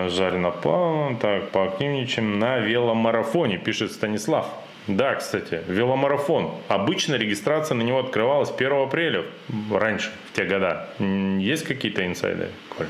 [0.10, 4.47] жарено по, так, поактивничаем на веломарафоне, пишет Станислав.
[4.88, 6.52] Да, кстати, веломарафон.
[6.69, 9.23] Обычно регистрация на него открывалась 1 апреля,
[9.71, 10.88] раньше, в те года.
[11.00, 12.47] Есть какие-то инсайды,
[12.78, 12.88] Коль?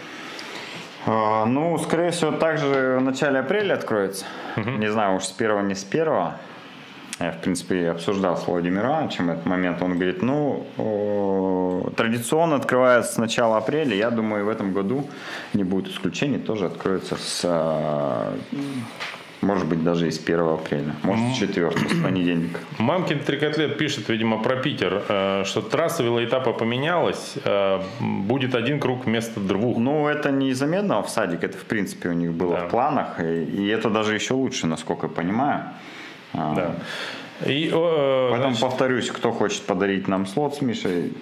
[1.08, 4.26] А, ну, скорее всего, также в начале апреля откроется.
[4.58, 4.70] Угу.
[4.72, 6.38] Не знаю, уж с первого, не с первого.
[7.20, 9.82] Я, в принципе, обсуждал с Владимиром Ивановичем этот момент.
[9.82, 13.96] Он говорит, ну, традиционно открывается с начала апреля.
[13.96, 15.08] Я думаю, в этом году
[15.54, 16.38] не будет исключений.
[16.38, 18.38] Тоже откроется с а,
[19.42, 20.96] может быть, даже и с 1 апреля.
[21.04, 22.60] Может, с 4, с понедельника.
[22.80, 27.36] Мамкин Трикотлет пишет, видимо, про Питер, э, что трасса велоэтапа поменялась.
[27.46, 29.78] Э, будет один круг вместо двух.
[29.78, 31.44] Ну, это не из-за медного в садик.
[31.44, 32.66] Это, в принципе, у них было да.
[32.66, 33.20] в планах.
[33.20, 35.64] И это даже еще лучше, насколько я понимаю.
[36.34, 36.76] А, да.
[37.46, 41.14] И, э, Поэтому значит, повторюсь, кто хочет подарить нам слот с Мишей,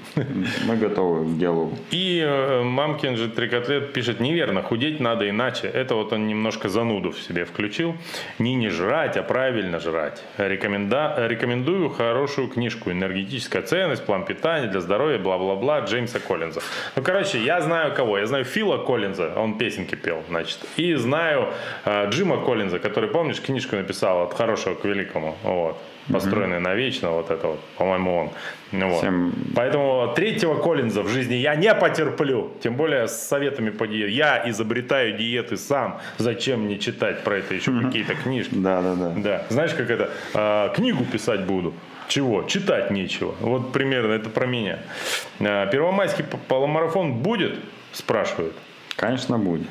[0.66, 1.74] мы готовы к делу.
[1.92, 5.68] И э, мамкин же трикотлет пишет, неверно, худеть надо иначе.
[5.68, 7.96] Это вот он немножко зануду в себе включил.
[8.40, 10.24] Не не жрать, а правильно жрать.
[10.38, 11.28] Рекоменда...
[11.28, 16.62] Рекомендую хорошую книжку «Энергетическая ценность, план питания для здоровья, бла-бла-бла» Джеймса Коллинза.
[16.96, 18.18] Ну, короче, я знаю кого.
[18.18, 20.60] Я знаю Фила Коллинза, он песенки пел, значит.
[20.78, 21.50] И знаю
[21.84, 25.36] э, Джима Коллинза, который, помнишь, книжку написал «От хорошего к великому».
[25.44, 25.78] Вот
[26.12, 26.60] построенный mm-hmm.
[26.60, 28.30] навечно, вот это вот, по-моему, он.
[28.72, 28.98] Ну, вот.
[29.00, 29.34] Всем...
[29.56, 34.12] Поэтому третьего Коллинза в жизни я не потерплю, тем более с советами по диете.
[34.12, 37.86] Я изобретаю диеты сам, зачем мне читать про это еще mm-hmm.
[37.86, 38.56] какие-то книжки?
[38.56, 39.14] Да, да, да.
[39.18, 41.74] Да, знаешь, как это, а, книгу писать буду.
[42.08, 42.44] Чего?
[42.44, 43.34] Читать нечего.
[43.40, 44.80] Вот примерно это про меня.
[45.40, 47.56] А, первомайский полумарафон будет?
[47.92, 48.56] Спрашивают.
[48.96, 49.68] Конечно, будет.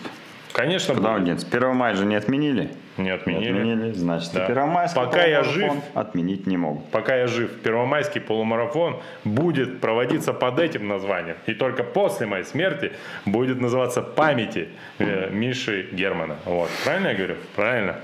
[0.54, 1.26] Конечно, Куда будет.
[1.26, 2.70] Нет, 1 мая же не отменили.
[2.96, 3.52] Не отменили.
[3.52, 4.46] Не отменили, значит, да.
[4.46, 6.88] Первомайский Пока я жив, отменить не могут.
[6.90, 11.36] Пока я жив, Первомайский полумарафон будет проводиться под этим названием.
[11.46, 12.92] И только после моей смерти
[13.26, 16.36] будет называться памяти э, Миши Германа.
[16.44, 16.70] Вот.
[16.84, 17.36] Правильно я говорю?
[17.56, 17.96] Правильно.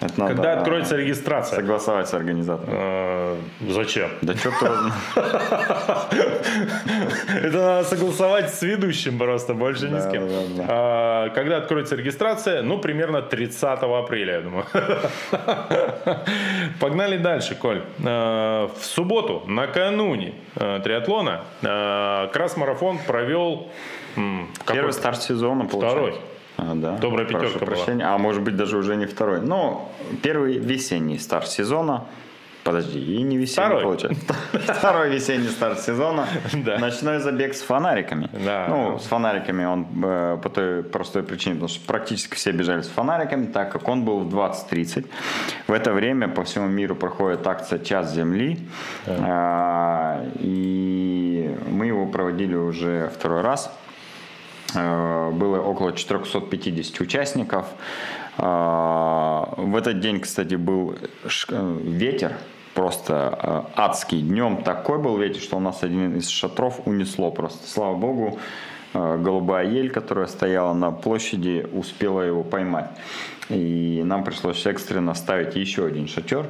[0.00, 1.56] Э, это надо Когда откроется регистрация?
[1.56, 2.72] Согласовать с организатором.
[2.72, 3.36] Э,
[3.68, 4.10] зачем?
[4.22, 4.48] Да ты
[7.42, 10.28] Это надо согласовать с ведущим просто, больше ни с кем.
[10.68, 12.62] А, когда откроется регистрация?
[12.62, 14.64] Ну, примерно 30 апреля, я думаю.
[16.80, 17.82] Погнали дальше, Коль.
[18.04, 23.68] Э, в субботу, накануне э, триатлона, Крас-марафон провел...
[24.66, 25.98] Первый старт сезона, получается.
[25.98, 26.20] Второй.
[26.58, 26.98] А, да.
[26.98, 28.04] Добрая пятерка Прошу прощения.
[28.04, 29.40] А может быть даже уже не второй.
[29.40, 29.90] Но
[30.22, 32.04] первый весенний старт сезона.
[32.64, 33.82] Подожди, и не весенний Второй.
[33.82, 34.34] получается.
[34.52, 36.26] Второй весенний старт сезона.
[36.52, 36.78] Да.
[36.78, 38.28] Ночной забег с фонариками.
[38.44, 38.66] Да.
[38.68, 42.88] Ну, с фонариками он э, по той простой причине, потому что практически все бежали с
[42.88, 45.06] фонариками, так как он был в 20.30.
[45.68, 48.58] В это время по всему миру проходит акция «Час Земли».
[49.06, 50.20] Да.
[50.24, 53.72] Э, и мы его проводили уже второй раз.
[54.74, 57.66] Э, было около 450 участников.
[58.36, 60.94] Э, в этот день, кстати, был
[61.48, 62.32] э, ветер,
[62.74, 64.20] просто адский.
[64.20, 67.66] Днем такой был ветер, что у нас один из шатров унесло просто.
[67.66, 68.38] Слава богу,
[68.94, 72.90] голубая ель, которая стояла на площади, успела его поймать.
[73.48, 76.46] И нам пришлось экстренно ставить еще один шатер.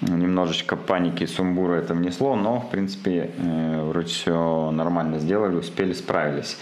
[0.00, 6.56] Немножечко паники и сумбура это внесло, но, в принципе, вроде все нормально сделали, успели, справились.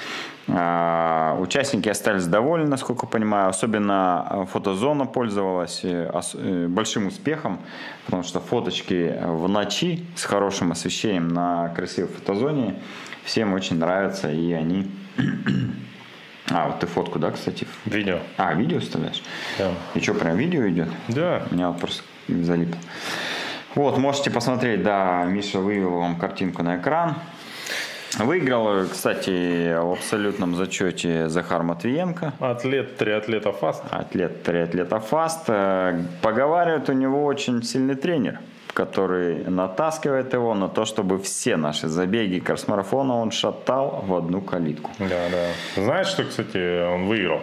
[0.50, 3.50] А, участники остались довольны, насколько понимаю.
[3.50, 7.60] Особенно а, фотозона пользовалась э, э, большим успехом,
[8.06, 12.76] потому что фоточки в ночи с хорошим освещением на красивой фотозоне
[13.24, 14.90] всем очень нравятся, и они...
[16.50, 17.66] А, вот ты фотку, да, кстати?
[17.84, 18.20] Видео.
[18.38, 19.22] А, видео вставляешь?
[19.58, 19.70] Да.
[19.94, 20.88] И что, прям видео идет?
[21.08, 21.42] Да.
[21.50, 22.78] Меня вот просто залипло.
[23.74, 27.16] Вот, можете посмотреть, да, Миша вывел вам картинку на экран.
[28.18, 32.32] Выиграл, кстати, в абсолютном зачете Захар Матвиенко.
[32.40, 33.82] Атлет триатлета Фаст.
[33.90, 35.46] Атлет триатлета Фаст.
[36.22, 38.38] Поговаривают, у него очень сильный тренер
[38.74, 44.92] который натаскивает его на то, чтобы все наши забеги кросс-марафона он шатал в одну калитку.
[45.00, 45.82] Да, да.
[45.82, 47.40] Знаешь, что, кстати, он выиграл?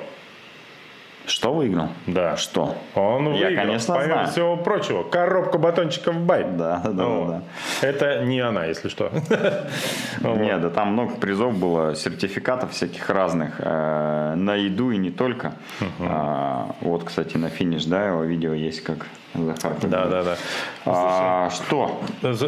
[1.27, 1.89] Что выиграл?
[2.07, 2.37] Да.
[2.37, 2.75] Что?
[2.93, 4.27] Он выиграл, Я, конечно, помимо знаю.
[4.29, 6.55] всего прочего, коробку батончиков Байт.
[6.57, 7.25] Да, да, Ну,
[7.81, 7.87] да.
[7.87, 9.11] Это не она, если что.
[10.21, 15.53] Нет, да там много призов было, сертификатов всяких разных э, на еду и не только.
[15.99, 19.73] А, вот, кстати, на финиш, да, его видео есть, как Захар.
[19.81, 20.37] Да, да, да.
[20.85, 22.01] А, что?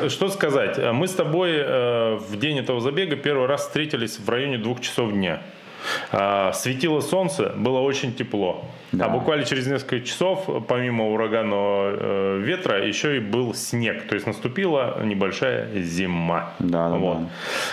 [0.10, 0.78] Что сказать?
[0.94, 5.12] Мы с тобой э, в день этого забега первый раз встретились в районе двух часов
[5.12, 5.42] дня.
[6.12, 8.66] А, Светило солнце, было очень тепло.
[8.94, 9.06] Да.
[9.06, 14.08] А буквально через несколько часов, помимо ураганного э, ветра, еще и был снег.
[14.08, 16.54] То есть наступила небольшая зима.
[16.60, 17.18] Да, да, вот.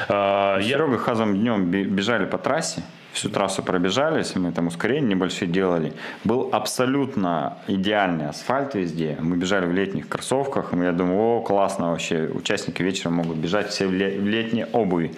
[0.08, 5.06] А, я- Серега Хазом днем бе- бежали по трассе, всю трассу пробежались, мы там ускорения
[5.14, 5.92] небольшие делали.
[6.24, 9.16] Был абсолютно идеальный асфальт везде.
[9.20, 13.68] Мы бежали в летних кроссовках, и я думаю, о, классно вообще, участники вечера могут бежать
[13.70, 15.14] все в, ле- в летней обуви.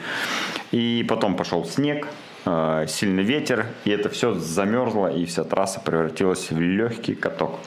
[0.73, 2.07] И потом пошел снег,
[2.89, 7.59] сильный ветер, и это все замерзло, и вся трасса превратилась в легкий каток.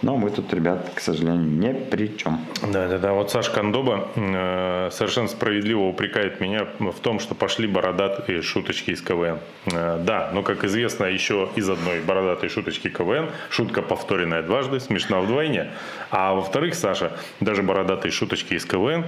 [0.00, 2.46] Но мы тут, ребят, к сожалению, ни при чем.
[2.62, 3.12] Да, да, да.
[3.14, 9.02] Вот Саша Кондоба э, совершенно справедливо упрекает меня в том, что пошли бородатые шуточки из
[9.02, 9.40] КВН.
[9.66, 15.20] Э, да, но, как известно, еще из одной бородатой шуточки КВН, шутка повторенная дважды, смешна
[15.20, 15.72] вдвойне.
[16.10, 19.04] А во-вторых, Саша, даже бородатые шуточки из КВН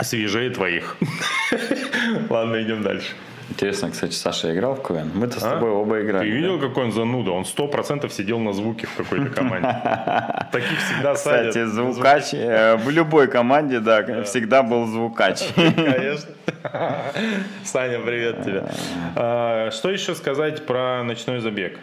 [0.00, 0.98] свежее твоих.
[2.30, 3.08] Ладно, идем дальше.
[3.48, 5.10] Интересно, кстати, Саша играл в КВН?
[5.14, 5.50] Мы-то с А?
[5.54, 6.24] тобой оба играли.
[6.28, 6.36] Ты да?
[6.36, 7.30] видел, какой он зануда?
[7.30, 9.68] Он сто процентов сидел на звуке в какой-то команде.
[10.52, 11.48] Таких всегда садят.
[11.50, 15.42] Кстати, звукач э, в любой команде, да, всегда был звукач.
[15.54, 16.30] Конечно.
[17.64, 18.64] Саня, привет тебе.
[19.14, 21.78] А, Что еще сказать про ночной забег?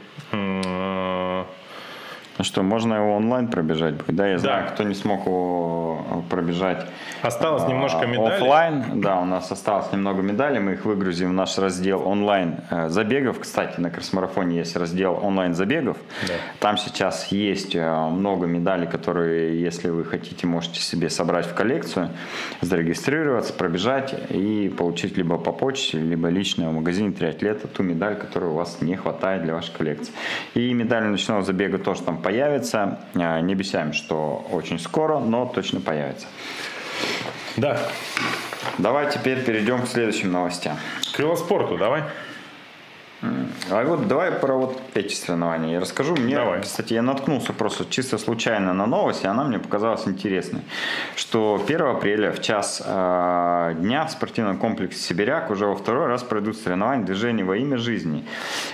[2.43, 3.95] Ну что, можно его онлайн пробежать?
[4.05, 4.71] Да, я знаю, Да.
[4.71, 6.85] кто не смог его пробежать
[7.21, 8.35] Осталось немножко а, медалей.
[8.35, 12.89] Оффлайн, да, у нас осталось немного медалей, мы их выгрузим в наш раздел онлайн э,
[12.89, 13.39] забегов.
[13.39, 15.95] Кстати, на кросс-марафоне есть раздел онлайн забегов.
[16.27, 16.33] Да.
[16.59, 22.09] Там сейчас есть э, много медалей, которые, если вы хотите, можете себе собрать в коллекцию,
[22.59, 28.49] зарегистрироваться, пробежать и получить либо по почте, либо лично в магазине триатлета ту медаль, которой
[28.49, 30.13] у вас не хватает для вашей коллекции.
[30.55, 32.97] И медаль ночного забега тоже там появится.
[33.13, 36.25] Э, Не обещаем, что очень скоро, но точно появится.
[37.57, 37.79] Да.
[38.79, 40.77] Давай теперь перейдем к следующим новостям.
[41.15, 42.03] К велоспорту давай.
[43.69, 46.15] А вот давай про вот эти соревнования я расскажу.
[46.15, 46.61] Мне, Давай.
[46.61, 50.61] кстати, я наткнулся просто чисто случайно на новость, и она мне показалась интересной.
[51.15, 56.23] Что 1 апреля в час э, дня в спортивном комплексе «Сибиряк» уже во второй раз
[56.23, 58.25] пройдут соревнования движения во имя жизни.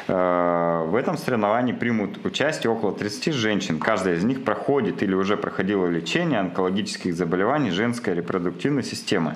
[0.07, 3.79] Э, в этом соревновании примут участие около 30 женщин.
[3.79, 9.35] Каждая из них проходит или уже проходила лечение онкологических заболеваний женской репродуктивной системы.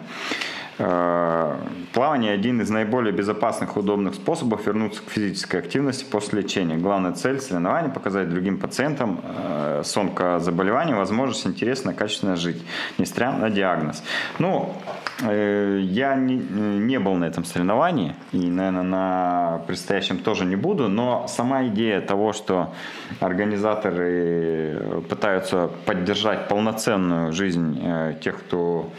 [0.78, 1.56] Э,
[1.94, 6.76] Плавание один из наиболее безопасных и удобных способов вернуться к физической активности после лечения.
[6.76, 12.64] Главная цель соревнований– показать другим пациентам э, с онкозаболеванием возможность интересно, качественно жить,
[12.98, 14.04] несмотря на диагноз.
[14.40, 14.74] Ну,
[15.22, 20.88] э, я не, не был на этом соревновании и, наверное, на предстоящем тоже не буду,
[20.90, 22.74] но сама идея того, что
[23.20, 27.80] организаторы пытаются поддержать полноценную жизнь
[28.22, 28.90] тех, кто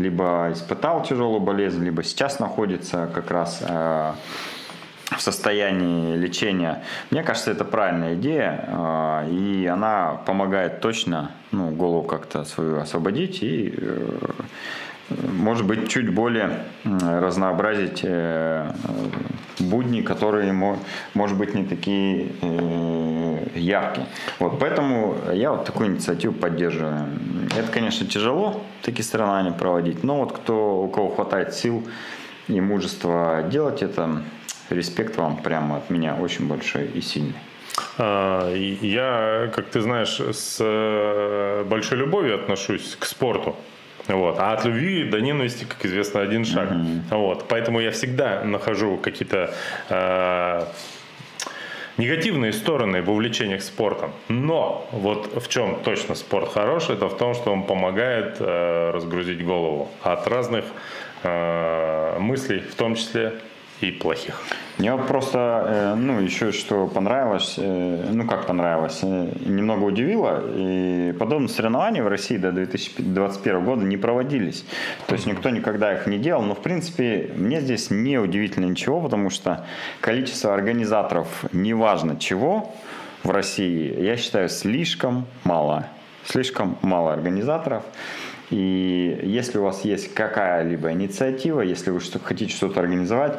[0.00, 4.12] либо испытал тяжелую болезнь, либо сейчас находится как раз э,
[5.10, 6.82] в состоянии лечения.
[7.10, 13.42] Мне кажется, это правильная идея, э, и она помогает точно ну, голову как-то свою освободить
[13.42, 14.30] и э,
[15.10, 18.70] может быть, чуть более разнообразить э,
[19.58, 20.78] будни, которые, мо-
[21.14, 24.06] может быть, не такие э, яркие.
[24.38, 27.06] Вот, поэтому я вот такую инициативу поддерживаю.
[27.58, 31.86] Это, конечно, тяжело, такие соревнования проводить, но вот кто, у кого хватает сил
[32.48, 34.22] и мужества делать это,
[34.70, 37.34] респект вам прямо от меня очень большой и сильный.
[37.98, 43.56] А, Я, как ты знаешь, с э, большой любовью отношусь к спорту.
[44.08, 44.38] Вот.
[44.38, 46.70] А от любви до ненависти, как известно, один шаг.
[47.10, 47.46] Вот.
[47.48, 49.54] Поэтому я всегда нахожу какие-то
[49.88, 50.64] э,
[51.96, 54.12] негативные стороны в увлечениях спортом.
[54.28, 59.44] Но вот в чем точно спорт хорош, это в том, что он помогает э, разгрузить
[59.44, 60.64] голову от разных
[61.22, 63.34] э, мыслей, в том числе
[63.80, 64.40] и плохих.
[64.78, 71.12] Мне просто, э, ну, еще что понравилось, э, ну, как понравилось, э, немного удивило, и
[71.18, 74.64] подобные соревнования в России до 2021 года не проводились.
[75.06, 79.00] То есть никто никогда их не делал, но, в принципе, мне здесь не удивительно ничего,
[79.00, 79.66] потому что
[80.00, 82.74] количество организаторов, неважно чего,
[83.22, 85.86] в России, я считаю, слишком мало.
[86.24, 87.82] слишком мало организаторов.
[88.50, 93.38] И если у вас есть какая-либо инициатива, если вы хотите что-то организовать,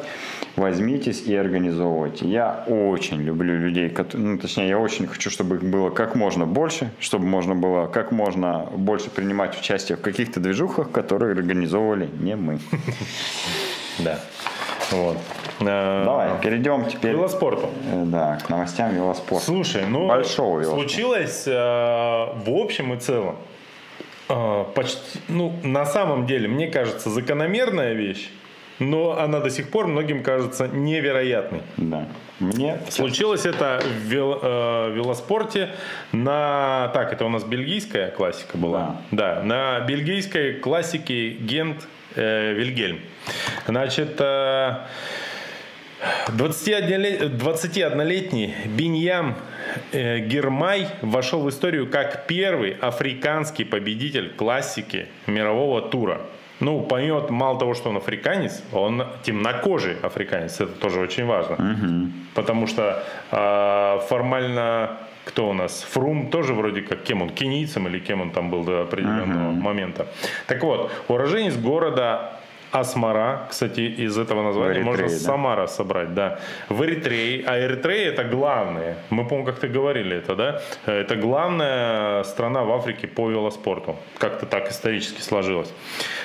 [0.56, 2.26] возьмитесь и организовывайте.
[2.26, 6.90] Я очень люблю людей, ну, точнее, я очень хочу, чтобы их было как можно больше,
[6.98, 12.58] чтобы можно было как можно больше принимать участие в каких-то движухах, которые организовывали не мы.
[13.98, 14.18] Да.
[14.90, 15.18] Вот.
[15.60, 17.12] Э, Давай, перейдем теперь.
[17.12, 17.68] К велоспорту.
[17.92, 19.44] Э, да, к новостям велоспорта.
[19.44, 20.88] Слушай, ну, Большого велоспорта.
[20.88, 23.36] случилось э, в общем и целом
[24.28, 28.30] почти, ну, на самом деле, мне кажется, закономерная вещь,
[28.78, 31.62] но она до сих пор многим кажется невероятной.
[31.76, 32.08] Да.
[32.40, 35.70] Мне случилось это в вел, э, велоспорте
[36.10, 38.96] на так это у нас бельгийская классика была.
[39.10, 43.00] Да, да на бельгийской классике Гент э, Вильгельм.
[43.66, 44.20] Значит.
[44.20, 44.86] Э,
[46.28, 49.34] 21-летний Биньям э,
[49.92, 56.20] Гермай вошел в историю как первый африканский победитель классики мирового тура.
[56.60, 60.60] Ну, поймет, мало того, что он африканец, он темнокожий африканец.
[60.60, 61.54] Это тоже очень важно.
[61.54, 62.12] Угу.
[62.34, 63.02] Потому что
[63.32, 65.82] э, формально кто у нас?
[65.90, 67.30] Фрум тоже вроде как кем он?
[67.30, 69.60] Кенийцем или кем он там был до определенного угу.
[69.60, 70.06] момента.
[70.46, 72.40] Так вот, уроженец города
[72.72, 75.14] Асмара, кстати, из этого названия Эритрее, можно да?
[75.14, 76.38] Самара собрать, да.
[76.70, 78.96] В Эритрее, а Эритрея это главное.
[79.10, 80.60] Мы, по-моему, как-то говорили это, да?
[80.86, 83.96] Это главная страна в Африке по велоспорту.
[84.18, 85.72] Как-то так исторически сложилось.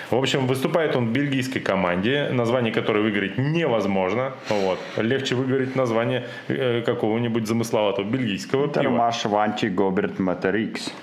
[0.09, 4.31] В общем, выступает он в бельгийской команде, название которой выиграть невозможно.
[4.47, 4.79] Вот.
[4.95, 8.69] Легче выиграть название э, какого-нибудь замысловатого бельгийского.
[8.69, 10.93] Термаш Ванчи Гоберт Материкс.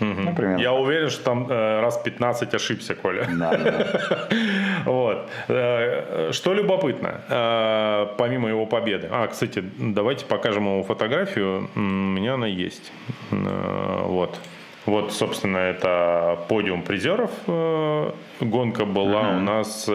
[0.00, 0.20] Угу.
[0.22, 0.58] Например.
[0.58, 3.26] Я уверен, что там э, раз 15 ошибся, Коля.
[3.30, 4.28] Да, да.
[4.84, 5.28] вот.
[5.48, 9.08] Э, что любопытно, э, помимо его победы.
[9.10, 11.68] А, кстати, давайте покажем ему фотографию.
[11.74, 12.92] У меня она есть.
[13.30, 14.38] Э, вот.
[14.86, 17.30] Вот, собственно, это подиум призеров.
[17.46, 19.36] Гонка была uh-huh.
[19.36, 19.90] у нас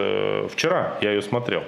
[0.52, 1.62] вчера, я ее смотрел.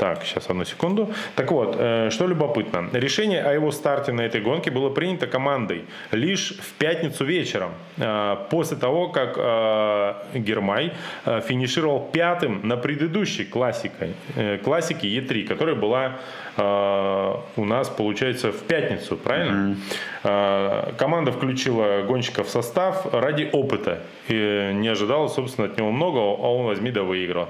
[0.00, 1.10] Так, сейчас одну секунду.
[1.36, 2.88] Так вот, э, что любопытно.
[2.92, 8.36] Решение о его старте на этой гонке было принято командой лишь в пятницу вечером, э,
[8.48, 10.92] после того, как э, Гермай
[11.26, 14.14] финишировал пятым на предыдущей классике,
[14.64, 16.12] классике Е3, которая была
[16.56, 19.76] у нас, получается, в пятницу, правильно?
[20.24, 20.96] Mm-hmm.
[20.96, 24.00] Команда включила гонщика в состав ради опыта.
[24.28, 27.48] И не ожидала, собственно, от него много, а он возьми да выиграл.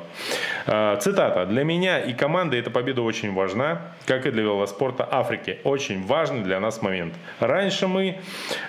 [1.00, 1.46] Цитата.
[1.46, 5.58] «Для меня и команды команды эта победа очень важна, как и для велоспорта Африки.
[5.64, 7.12] Очень важный для нас момент.
[7.38, 8.16] Раньше мы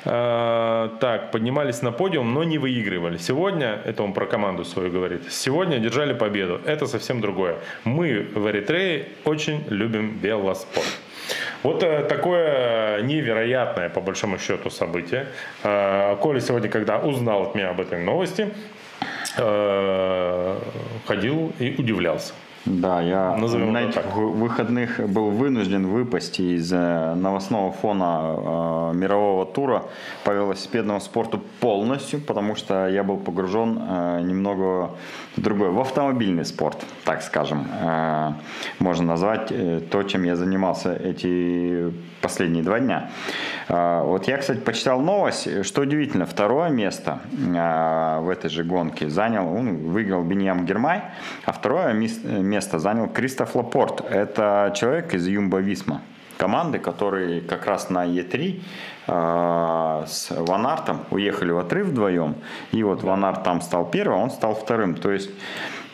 [0.04, 3.18] э, так поднимались на подиум, но не выигрывали.
[3.18, 6.60] Сегодня, это он про команду свою говорит, сегодня держали победу.
[6.66, 7.56] Это совсем другое.
[7.86, 10.86] Мы в Эритрее очень любим велоспорт.
[11.64, 15.28] Вот э, такое невероятное, по большому счету, событие.
[15.64, 18.50] Э, Коля сегодня, когда узнал от меня об этой новости,
[19.38, 20.58] э,
[21.08, 22.34] ходил и удивлялся.
[22.66, 29.48] Да, я Назовем на этих выходных был вынужден выпасть из э, новостного фона э, мирового
[29.48, 29.86] тура
[30.24, 34.92] по велосипедному спорту полностью, потому что я был погружен э, немного
[35.36, 37.68] в другой, в автомобильный спорт, так скажем.
[37.82, 38.34] Э,
[38.80, 43.10] можно назвать э, то, чем я занимался эти последние два дня.
[43.70, 49.48] Э, вот я, кстати, почитал новость, что удивительно, второе место в этой же гонке занял,
[49.48, 51.04] он выиграл Беньям Гермай,
[51.46, 54.02] а второе место место занял Кристоф Лапорт.
[54.10, 56.02] Это человек из Юмба Висма
[56.38, 58.62] команды, которые как раз на Е3
[59.08, 62.36] э, с Ванартом уехали в отрыв вдвоем.
[62.72, 64.96] И вот Ванарт там стал первым, а он стал вторым.
[64.96, 65.30] То есть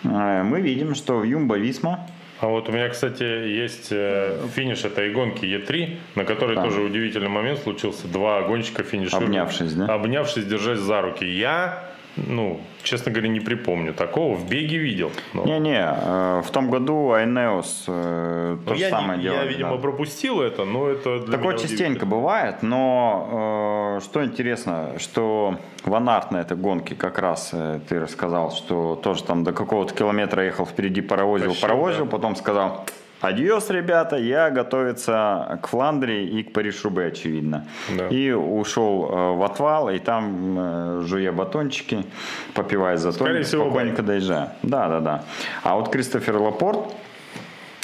[0.03, 1.99] э, мы видим, что в Юмба Висма
[2.39, 6.63] а вот у меня, кстати, есть э, финиш этой гонки Е3, на которой да.
[6.63, 8.07] тоже удивительный момент случился.
[8.07, 9.29] Два гонщика финишируют.
[9.29, 9.85] Обнявшись, да?
[9.85, 11.25] Обнявшись, держась за руки.
[11.25, 11.83] Я
[12.25, 14.35] ну, честно говоря, не припомню такого.
[14.35, 15.11] В беге видел.
[15.33, 19.45] Не-не, э, в том году Айнеус э, то ну, же я самое не, делали.
[19.45, 19.77] Я, видимо, да.
[19.77, 26.37] пропустил это, но это для Такое частенько бывает, но э, что интересно, что Ванарт на
[26.37, 27.53] этой гонке как раз
[27.87, 32.11] ты рассказал, что тоже там до какого-то километра ехал впереди, паровозил, Тащил, паровозил, да.
[32.11, 32.85] потом сказал,
[33.21, 37.65] Адьос, ребята, я готовиться к Фландрии и к Париж-Рубе, очевидно.
[37.97, 38.07] Да.
[38.09, 42.05] И ушел э, в отвал, и там, э, жуя батончики,
[42.53, 44.53] попивая затон, спокойненько доезжая.
[44.61, 45.23] Да, да, да.
[45.63, 46.93] А вот Кристофер Лапорт,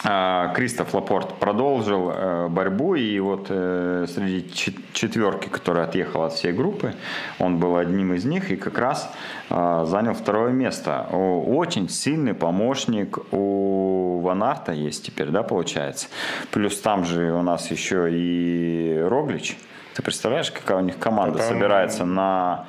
[0.04, 4.52] Кристоф Лапорт продолжил э, борьбу, и вот э, среди
[4.92, 6.94] четверки, которая отъехала от всей группы,
[7.40, 9.10] он был одним из них и как раз
[9.50, 11.08] э, занял второе место.
[11.12, 16.08] Очень сильный помощник у Ванарта есть теперь, да, получается.
[16.52, 19.58] Плюс там же у нас еще и Роглич
[19.96, 22.66] Ты представляешь, какая у них команда Это, собирается на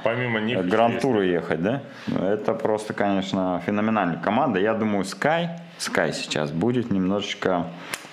[0.62, 1.82] гран-туру ехать, да?
[2.06, 4.60] Это просто, конечно, феноменальная команда.
[4.60, 5.48] Я думаю, Sky,
[5.88, 7.66] Sky сейчас будет немножечко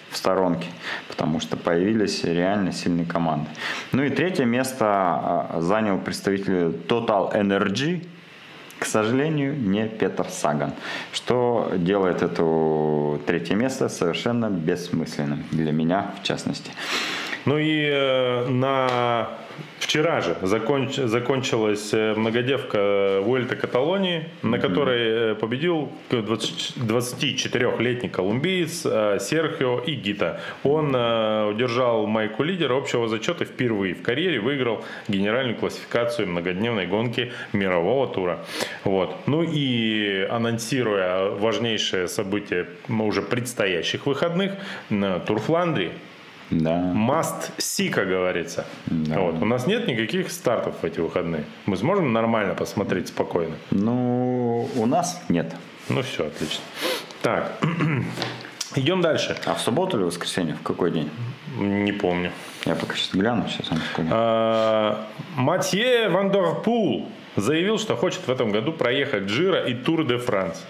[0.10, 0.68] в сторонке,
[1.08, 3.50] потому что появились реально сильные команды.
[3.92, 8.06] Ну и третье место а, занял представитель Total Energy,
[8.78, 10.74] к сожалению, не Петр Саган,
[11.14, 16.72] что делает это третье место совершенно бессмысленным для меня в частности.
[17.46, 19.30] Ну и э, на
[19.82, 29.18] Вчера же законч, закончилась э, многодевка Вуэльта Каталонии, на которой э, победил 24-летний колумбиец э,
[29.20, 30.40] Серхио Игита.
[30.64, 38.08] Он удержал майку лидера общего зачета впервые в карьере, выиграл генеральную классификацию многодневной гонки мирового
[38.08, 38.46] тура.
[38.84, 39.16] Вот.
[39.26, 44.54] Ну и анонсируя важнейшее событие уже предстоящих выходных,
[45.26, 45.92] Тур Фландрии
[46.52, 46.92] да.
[46.94, 48.66] Must see, как говорится.
[48.86, 49.20] Да.
[49.20, 49.42] Вот.
[49.42, 51.46] У нас нет никаких стартов в эти выходные.
[51.66, 53.56] Мы сможем нормально посмотреть спокойно?
[53.72, 55.56] Ну, у нас нет.
[55.90, 56.62] Ну все, отлично.
[57.22, 57.58] Так,
[58.76, 59.38] идем дальше.
[59.46, 60.56] А в субботу или в воскресенье?
[60.56, 61.10] В какой день?
[61.58, 62.32] Не помню.
[62.66, 64.10] Я пока сейчас гляну, сейчас вам скажу.
[64.12, 70.66] А, Матье Вандерпул заявил, что хочет в этом году проехать Джиро и Тур де Франс.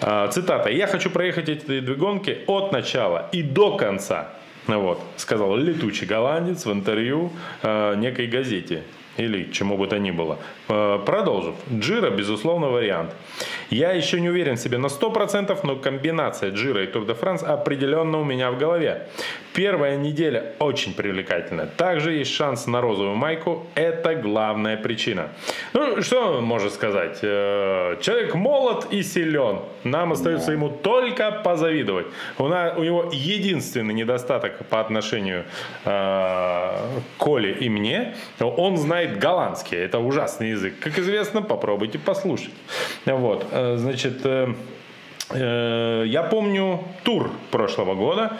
[0.00, 0.70] А, цитата.
[0.70, 4.28] «Я хочу проехать эти две гонки от начала и до конца.
[4.76, 8.82] Вот, сказал летучий голландец в интервью э, некой газете
[9.18, 10.38] или чему бы то ни было.
[10.68, 11.54] Э, продолжив.
[11.72, 13.14] Джиро, безусловно, вариант.
[13.70, 17.42] Я еще не уверен в себе на 100%, но комбинация Джиро и Тур де Франс
[17.42, 19.08] определенно у меня в голове.
[19.52, 21.66] Первая неделя очень привлекательная.
[21.66, 23.66] Также есть шанс на розовую майку.
[23.74, 25.28] Это главная причина.
[25.74, 27.18] Ну, что можно сказать?
[27.22, 29.58] Э, человек молод и силен.
[29.84, 32.06] Нам остается ему только позавидовать.
[32.38, 35.44] У, нас, у него единственный недостаток по отношению
[35.84, 38.14] э, к Коле и мне.
[38.40, 39.78] Он знает голландский.
[39.78, 40.78] Это ужасный язык.
[40.80, 42.54] Как известно, попробуйте послушать.
[43.06, 43.46] Вот.
[43.50, 44.54] Э, значит, э,
[45.30, 48.32] э, я помню тур прошлого года,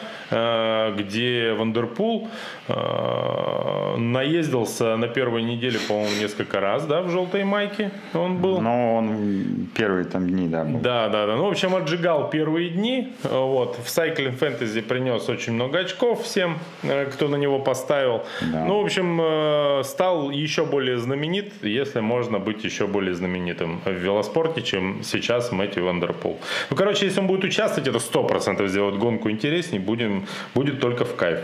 [0.97, 2.29] где Вандерпул
[2.69, 8.61] наездился на первой неделе, по-моему, несколько раз, да, в желтой майке он был.
[8.61, 10.81] Но он первые там дни, да, был.
[10.81, 11.37] Да, да, да.
[11.37, 13.13] Ну, в общем, отжигал первые дни.
[13.23, 13.77] Вот.
[13.77, 16.59] В Cycling Fantasy принес очень много очков всем,
[17.13, 18.23] кто на него поставил.
[18.53, 18.65] Да.
[18.65, 24.63] Ну, в общем, стал еще более знаменит, если можно быть еще более знаменитым в велоспорте,
[24.63, 26.39] чем сейчас Мэтью Вандерпул.
[26.71, 31.17] Ну, короче, если он будет участвовать, это 100% сделает гонку интересней, будем, будет только в
[31.17, 31.41] кайф.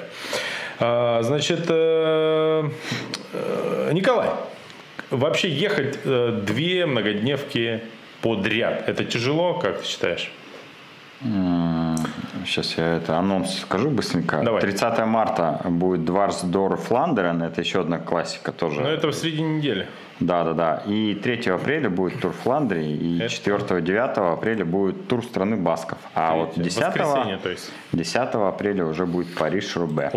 [0.79, 2.71] А, значит, э,
[3.33, 4.31] э, Николай,
[5.11, 7.83] вообще ехать э, две многодневки
[8.23, 10.33] подряд, это тяжело, как ты считаешь?
[12.45, 14.43] Сейчас я это анонс скажу быстренько.
[14.43, 14.61] Давай.
[14.61, 17.43] 30 марта будет Дварсдор Фландерен.
[17.43, 18.81] Это еще одна классика тоже.
[18.81, 19.87] Но это в середине недели.
[20.21, 20.83] Да, да, да.
[20.87, 25.99] И 3 апреля будет тур Фландрии, и 4-9 апреля будет тур страны Басков.
[26.15, 26.95] А вот 10,
[27.43, 27.73] то есть.
[27.93, 30.11] 10 апреля уже будет Париж-Рубе.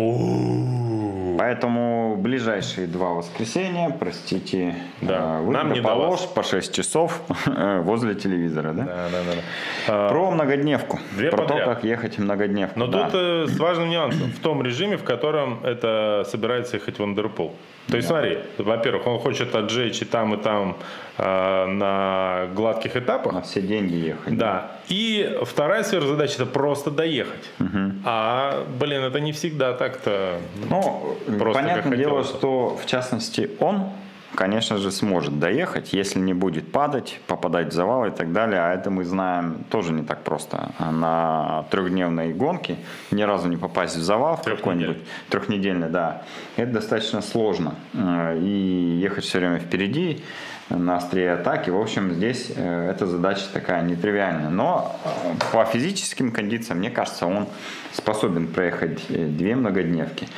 [1.38, 5.38] Поэтому ближайшие два воскресенья, простите, да.
[5.38, 8.72] вынь да положь по 6 часов возле телевизора.
[8.72, 8.82] Да?
[8.82, 9.42] Да, да, да,
[9.86, 10.08] да.
[10.08, 10.98] Про многодневку.
[11.12, 11.64] Две про подряд.
[11.64, 12.76] то, как ехать многодневку.
[12.76, 13.04] Но да.
[13.04, 14.32] тут э, с важным нюансом.
[14.32, 17.54] В том режиме, в котором это собирается ехать Вандерпул.
[17.88, 20.76] То есть, смотри, во-первых, он хочет отжечь и там, и там
[21.16, 23.32] э, на гладких этапах.
[23.32, 24.36] На все деньги ехать.
[24.36, 24.72] Да.
[24.88, 27.50] И вторая сверхзадача это просто доехать.
[27.60, 27.92] Угу.
[28.04, 30.38] А, блин, это не всегда так-то.
[30.68, 33.90] Ну, просто понятное дело, что в частности он
[34.38, 38.60] конечно же, сможет доехать, если не будет падать, попадать в завал и так далее.
[38.60, 40.70] А это мы знаем тоже не так просто.
[40.78, 42.76] На трехдневной гонке
[43.10, 46.22] ни разу не попасть в завал в какой-нибудь трехнедельный, да,
[46.56, 47.74] это достаточно сложно.
[47.94, 50.22] Э, и ехать все время впереди
[50.70, 51.70] на острие атаки.
[51.70, 54.50] В общем, здесь э, эта задача такая нетривиальная.
[54.50, 55.08] Но э,
[55.52, 57.48] по физическим кондициям, мне кажется, он
[57.92, 60.28] способен проехать две многодневки.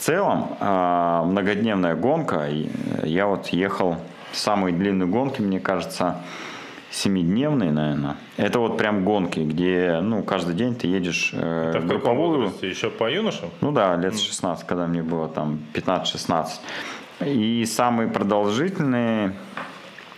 [0.00, 2.48] В целом, а, многодневная гонка,
[3.02, 3.98] я вот ехал
[4.32, 6.22] самые длинные гонки, мне кажется,
[6.90, 8.16] семидневные, наверное.
[8.38, 12.44] Это вот прям гонки, где, ну, каждый день ты едешь э, Это в групповую.
[12.44, 12.70] Возрасте?
[12.70, 13.50] Еще по юношам?
[13.60, 16.46] Ну да, лет 16, когда мне было там 15-16.
[17.26, 19.34] И самые продолжительные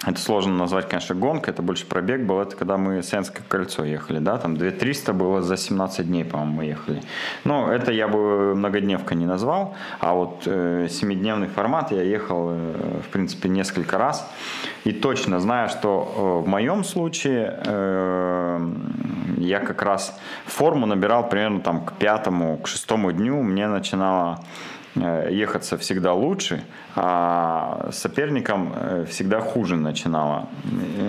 [0.05, 2.41] это сложно назвать, конечно, гонкой, это больше пробег был.
[2.41, 6.65] Это когда мы Сенское кольцо ехали, да, там 2300 было за 17 дней, по-моему, мы
[6.65, 7.03] ехали.
[7.45, 13.01] Но это я бы многодневка не назвал, а вот э, семидневный формат я ехал, э,
[13.07, 14.29] в принципе, несколько раз.
[14.85, 18.71] И точно знаю, что э, в моем случае э,
[19.39, 24.41] я как раз форму набирал примерно там к пятому, к шестому дню мне начинало
[24.95, 26.65] ехаться всегда лучше,
[26.95, 30.49] а соперникам э, всегда хуже начинало,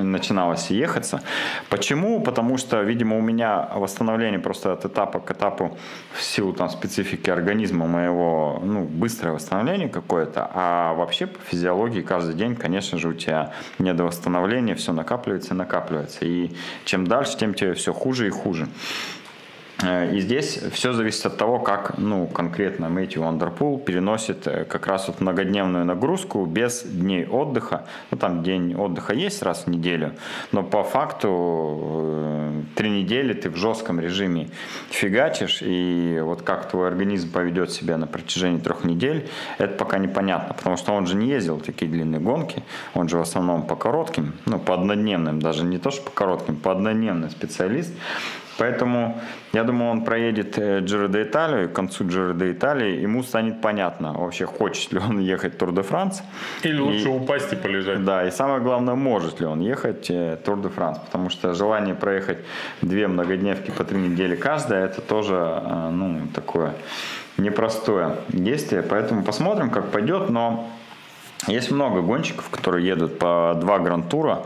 [0.01, 1.21] начиналось ехаться.
[1.69, 2.21] Почему?
[2.21, 5.77] Потому что, видимо, у меня восстановление просто от этапа к этапу
[6.13, 12.36] в силу там специфики организма моего, ну, быстрое восстановление какое-то, а вообще по физиологии каждый
[12.36, 16.19] день, конечно же, у тебя недовосстановление, все накапливается и накапливается.
[16.25, 16.51] И
[16.86, 18.67] чем дальше, тем тебе все хуже и хуже.
[19.84, 24.88] Э, и здесь все зависит от того, как ну, конкретно Мэтью Андерпул переносит э, как
[24.88, 27.86] раз вот многодневную нагрузку без дней отдыха.
[28.11, 30.13] Ну, там день отдыха есть раз в неделю,
[30.51, 34.49] но по факту э, три недели ты в жестком режиме
[34.89, 40.53] фигачишь, и вот как твой организм поведет себя на протяжении трех недель, это пока непонятно,
[40.53, 42.63] потому что он же не ездил такие длинные гонки,
[42.93, 46.55] он же в основном по коротким, ну, по однодневным, даже не то, что по коротким,
[46.55, 47.93] по однодневным специалист,
[48.58, 49.20] Поэтому
[49.54, 54.14] я думаю, он проедет Джиро де Италию, к концу Джиро де Италии ему станет понятно,
[54.14, 56.24] вообще хочет ли он ехать Тур де Франс.
[56.64, 58.04] Или лучше и, упасть и полежать.
[58.04, 60.12] Да, и самое главное, может ли он ехать
[60.43, 62.38] Тур де Франс, потому что желание проехать
[62.82, 66.74] две многодневки по три недели каждая, это тоже э, ну, такое
[67.38, 70.70] непростое действие, поэтому посмотрим, как пойдет, но
[71.48, 74.46] есть много гонщиков, которые едут по два гран-тура,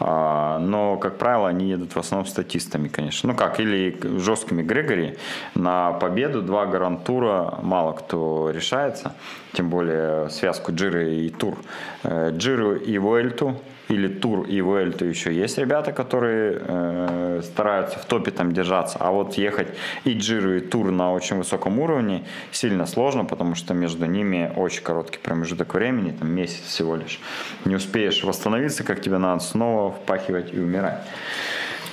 [0.00, 3.32] а, но, как правило, они едут в основном статистами, конечно.
[3.32, 5.16] Ну как, или жесткими Грегори.
[5.54, 9.14] На победу два гран-тура мало кто решается,
[9.52, 11.56] тем более связку Джиры и Тур.
[12.02, 18.04] Э, Джиру и Вуэльту или Тур и Vuelta еще есть ребята, которые э, стараются в
[18.04, 19.68] топе там держаться, а вот ехать
[20.04, 24.82] и Джиру, и Тур на очень высоком уровне сильно сложно, потому что между ними очень
[24.82, 27.20] короткий промежуток времени, там месяц всего лишь.
[27.64, 31.02] Не успеешь восстановиться, как тебе надо снова впахивать и умирать.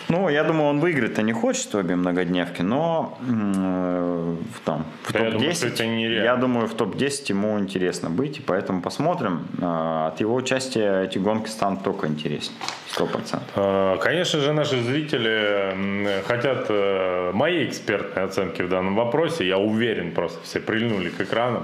[0.08, 6.01] Ну, я думаю, он выиграть-то не хочет обе многодневки, но э, там, в да топ-10,
[6.01, 9.47] я, я думаю, в топ-10 ему интересно быть, и поэтому посмотрим.
[9.60, 12.58] Э, от его участия эти гонки станут только интереснее.
[12.88, 13.49] Сто процентов.
[13.56, 19.47] Э, конечно же, наши зрители хотят э, моей экспертной оценки в данном вопросе.
[19.47, 21.64] Я уверен, просто все прильнули к экрану.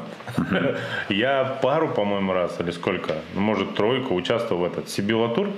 [1.09, 5.49] Я пару, по-моему, раз или сколько, может, тройку участвовал в этот Сибилатур.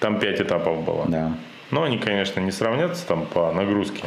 [0.00, 1.06] Там пять этапов было.
[1.08, 1.32] Да.
[1.70, 4.04] Но они, конечно, не сравнятся там по нагрузке.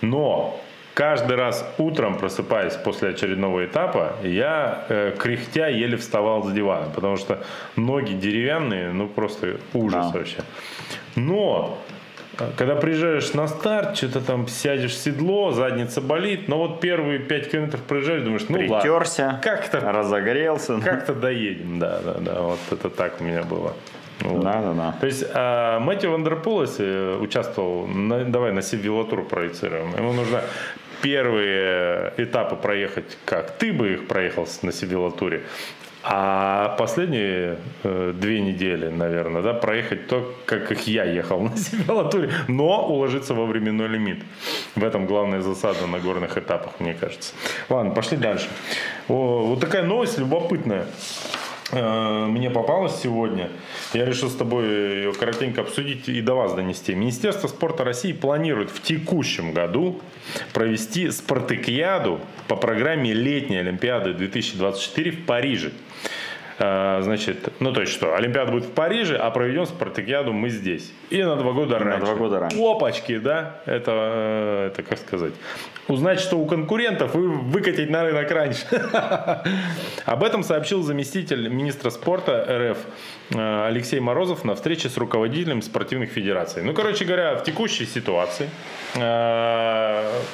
[0.00, 0.60] Но
[0.94, 7.16] каждый раз утром, просыпаясь после очередного этапа, я э, кряхтя еле вставал с дивана, потому
[7.16, 7.44] что
[7.76, 10.18] ноги деревянные, ну просто ужас да.
[10.18, 10.38] вообще.
[11.14, 11.78] Но
[12.38, 17.18] э, когда приезжаешь на старт, что-то там сядешь в седло, задница болит, но вот первые
[17.18, 20.80] 5 километров проезжаешь, думаешь, ну Притерся, ладно, как-то разогрелся.
[20.80, 23.74] Как-то доедем, да, да, да, вот это так у меня было.
[24.20, 24.42] Вот.
[24.42, 24.96] Да, да, да.
[25.00, 29.94] То есть э, Мэтью Вандерполос э, участвовал, на, давай на Сибвелотур проецируем.
[29.96, 30.42] Ему нужно
[31.02, 35.42] первые этапы проехать, как ты бы их проехал на Сибвелотуре.
[36.10, 42.30] А последние э, две недели, наверное, да, проехать то, как их я ехал на Сибвелотуре,
[42.48, 44.22] но уложиться во временной лимит.
[44.74, 47.34] В этом главная засада на горных этапах, мне кажется.
[47.68, 48.48] Ладно, пошли дальше.
[49.08, 50.86] О, вот такая новость любопытная.
[51.72, 53.50] Э, мне попалось сегодня.
[53.92, 56.94] Я решил с тобой ее коротенько обсудить и до вас донести.
[56.94, 60.00] Министерство спорта России планирует в текущем году
[60.54, 65.72] провести спартакиаду по программе летней Олимпиады 2024 в Париже.
[66.60, 70.92] А, значит, ну то есть что, Олимпиада будет в Париже, а проведем спартакиаду мы здесь.
[71.10, 71.98] И на два года раньше.
[71.98, 72.58] На два года раньше.
[72.58, 73.60] Опачки, да?
[73.64, 75.34] Это, э, это как сказать?
[75.88, 78.66] Узнать, что у конкурентов и выкатить на рынок раньше.
[80.04, 82.78] Об этом сообщил заместитель министра спорта РФ
[83.30, 86.62] э, Алексей Морозов на встрече с руководителем спортивных федераций.
[86.62, 88.50] Ну, короче говоря, в текущей ситуации
[88.94, 89.00] э,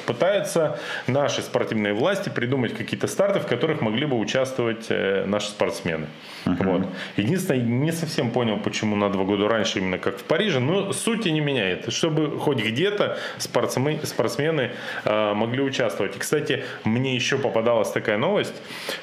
[0.05, 6.07] пытаются наши спортивные власти придумать какие-то старты, в которых могли бы участвовать наши спортсмены.
[6.45, 6.79] Uh-huh.
[6.79, 6.87] Вот.
[7.17, 11.29] Единственное, не совсем понял, почему на два года раньше, именно как в Париже, но сути
[11.29, 11.91] не меняет.
[11.91, 14.71] Чтобы хоть где-то спортсмены, спортсмены
[15.03, 16.15] э, могли участвовать.
[16.15, 18.55] И, кстати, мне еще попадалась такая новость,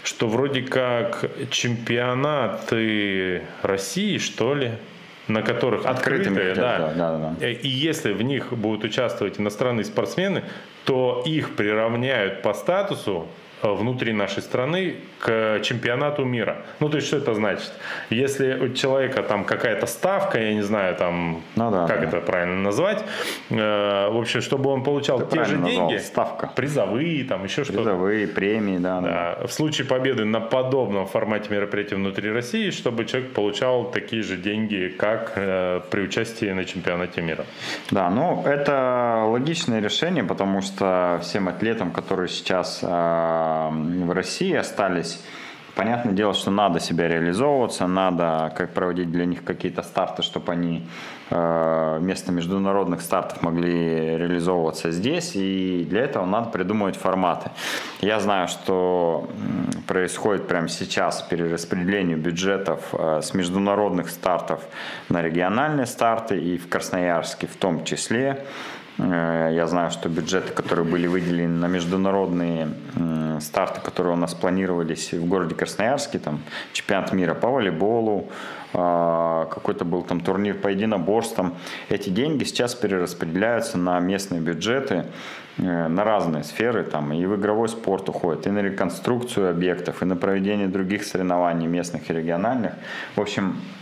[0.02, 4.72] что вроде как чемпионаты России, что ли,
[5.28, 7.48] на которых открытые, да, да, да, да.
[7.48, 10.44] И если в них будут участвовать иностранные спортсмены,
[10.84, 16.62] то их приравняют по статусу Э, внутри нашей страны к чемпионату мира.
[16.80, 17.72] Ну, то есть, что это значит?
[18.10, 22.06] Если у человека там какая-то ставка, я не знаю, там, ну, да, как да.
[22.08, 23.04] это правильно назвать,
[23.50, 26.50] э, в общем, чтобы он получал Ты те же назвал, деньги, ставка.
[26.54, 27.78] призовые, там, еще что-то.
[27.78, 29.36] Призовые, премии, да, да.
[29.40, 29.46] да.
[29.46, 34.94] В случае победы на подобном формате мероприятия внутри России, чтобы человек получал такие же деньги,
[34.98, 37.44] как э, при участии на чемпионате мира.
[37.90, 45.22] Да, ну, это логичное решение, потому что всем атлетам, которые сейчас э, в России остались
[45.74, 50.86] Понятное дело, что надо себя реализовываться, надо как проводить для них какие-то старты, чтобы они
[51.30, 57.50] э, вместо международных стартов могли реализовываться здесь, и для этого надо придумывать форматы.
[58.02, 59.30] Я знаю, что
[59.86, 64.60] происходит прямо сейчас перераспределение бюджетов э, с международных стартов
[65.08, 68.44] на региональные старты, и в Красноярске в том числе.
[68.98, 72.68] Э, я знаю, что бюджеты, которые были выделены на международные
[73.40, 76.40] старты, которые у нас планировались в городе Красноярске, там
[76.72, 78.28] чемпионат мира по волейболу,
[78.74, 81.54] а, какой-то был там турнир по единоборствам.
[81.88, 85.06] Эти деньги сейчас перераспределяются на местные бюджеты,
[85.58, 90.06] э, на разные сферы, там и в игровой спорт уходит, и на реконструкцию объектов, и
[90.06, 92.72] на проведение других соревнований местных и региональных.
[93.14, 93.81] В общем, Э,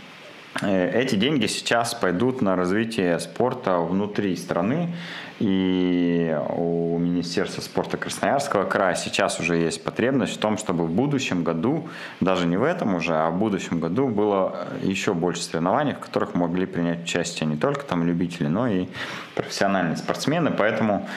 [0.61, 4.93] эти деньги сейчас пойдут на развитие спорта внутри страны.
[5.41, 11.43] И у Министерства спорта Красноярского края сейчас уже есть потребность в том, чтобы в будущем
[11.43, 11.89] году,
[12.19, 16.35] даже не в этом уже, а в будущем году было еще больше соревнований, в которых
[16.35, 18.85] могли принять участие не только там любители, но и
[19.33, 20.51] профессиональные спортсмены.
[20.51, 21.07] Поэтому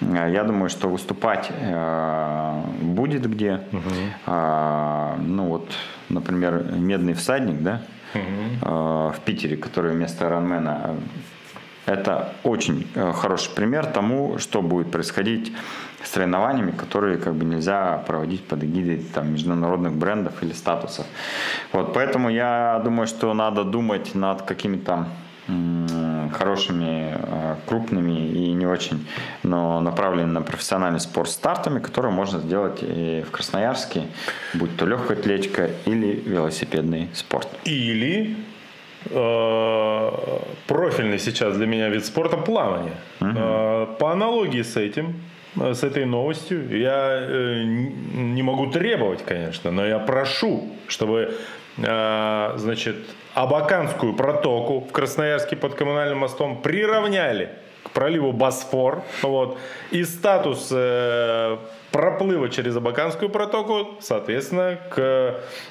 [0.00, 3.60] э, я думаю, что выступать э, будет где.
[3.72, 3.90] Угу.
[4.26, 5.70] Э, ну вот,
[6.08, 7.82] например, медный всадник, да,
[8.14, 9.10] угу.
[9.10, 10.96] в Питере, который вместо Ранмена.
[11.86, 15.52] Это очень э, хороший пример тому, что будет происходить
[16.02, 21.06] с соревнованиями, которые как бы нельзя проводить под эгидой там, международных брендов или статусов.
[21.72, 25.06] Вот, поэтому я думаю, что надо думать над какими-то
[26.32, 29.06] хорошими, э, крупными и не очень,
[29.42, 34.06] но направленными на профессиональный спорт стартами, которые можно сделать и в Красноярске,
[34.54, 37.48] будь то легкая атлетика или велосипедный спорт.
[37.64, 38.36] Или
[39.10, 40.10] э,
[40.66, 42.96] профильный сейчас для меня вид спорта плавание.
[43.20, 43.30] Угу.
[43.36, 45.14] Э, по аналогии с этим,
[45.56, 51.34] с этой новостью, я э, не могу требовать, конечно, но я прошу, чтобы
[51.78, 52.96] э, значит,
[53.34, 57.50] Абаканскую протоку в Красноярске под коммунальным мостом приравняли
[57.82, 59.02] к проливу Босфор.
[59.22, 59.58] Вот,
[59.90, 61.58] и статус э,
[61.96, 64.98] проплыва через Абаканскую протоку, соответственно, к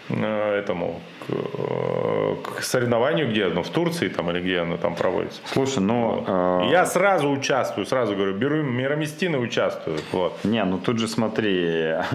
[0.10, 4.96] э, этому к, э, к соревнованию, где оно в Турции там или где оно там
[4.96, 5.40] проводится.
[5.46, 6.68] Слушай, ну вот.
[6.68, 6.72] э...
[6.72, 10.00] я сразу участвую, сразу говорю, беру мироместины, участвую.
[10.12, 10.34] Вот.
[10.44, 11.94] Не, ну тут же смотри,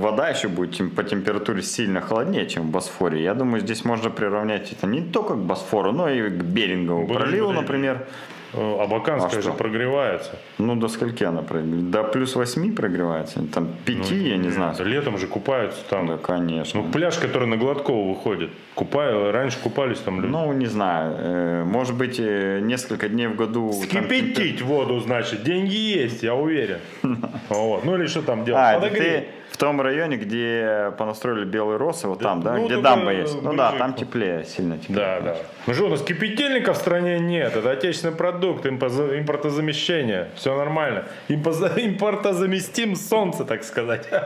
[0.00, 3.22] вода еще будет по температуре сильно холоднее, чем в Босфоре.
[3.22, 7.52] Я думаю, здесь можно приравнять это не только к Босфору, но и к Берингову проливу,
[7.52, 8.06] например.
[8.54, 10.38] Абаканская а же прогревается.
[10.58, 11.90] Ну, до скольки она прогревается?
[11.90, 13.42] До плюс 8 прогревается.
[13.52, 14.74] Там 5, ну, я не знаю.
[14.84, 16.06] Летом же купаются там.
[16.06, 16.82] Да, конечно.
[16.82, 18.50] Ну, пляж, который на Гладкова выходит.
[18.74, 20.32] Купаю, раньше купались там люди.
[20.32, 21.14] Ну, не знаю.
[21.18, 23.72] Э, может быть, э, несколько дней в году...
[23.72, 24.68] Скипятить там...
[24.68, 25.42] воду, значит.
[25.44, 26.78] Деньги есть, я уверен.
[27.48, 27.84] Вот.
[27.84, 28.62] Ну, или что там делать?
[28.62, 33.12] А, ты в том районе, где понастроили белые росы, вот там, да, ну, где дамба
[33.12, 33.42] есть.
[33.42, 34.96] Ну да, там теплее, сильно теплее.
[34.96, 35.36] Да, да.
[35.66, 37.54] Ну что, у нас кипятильника в стране нет.
[37.54, 40.30] Это отечественный продукт, импортозамещение.
[40.36, 41.04] Все нормально.
[41.28, 44.08] Импортозаместим солнце, так сказать.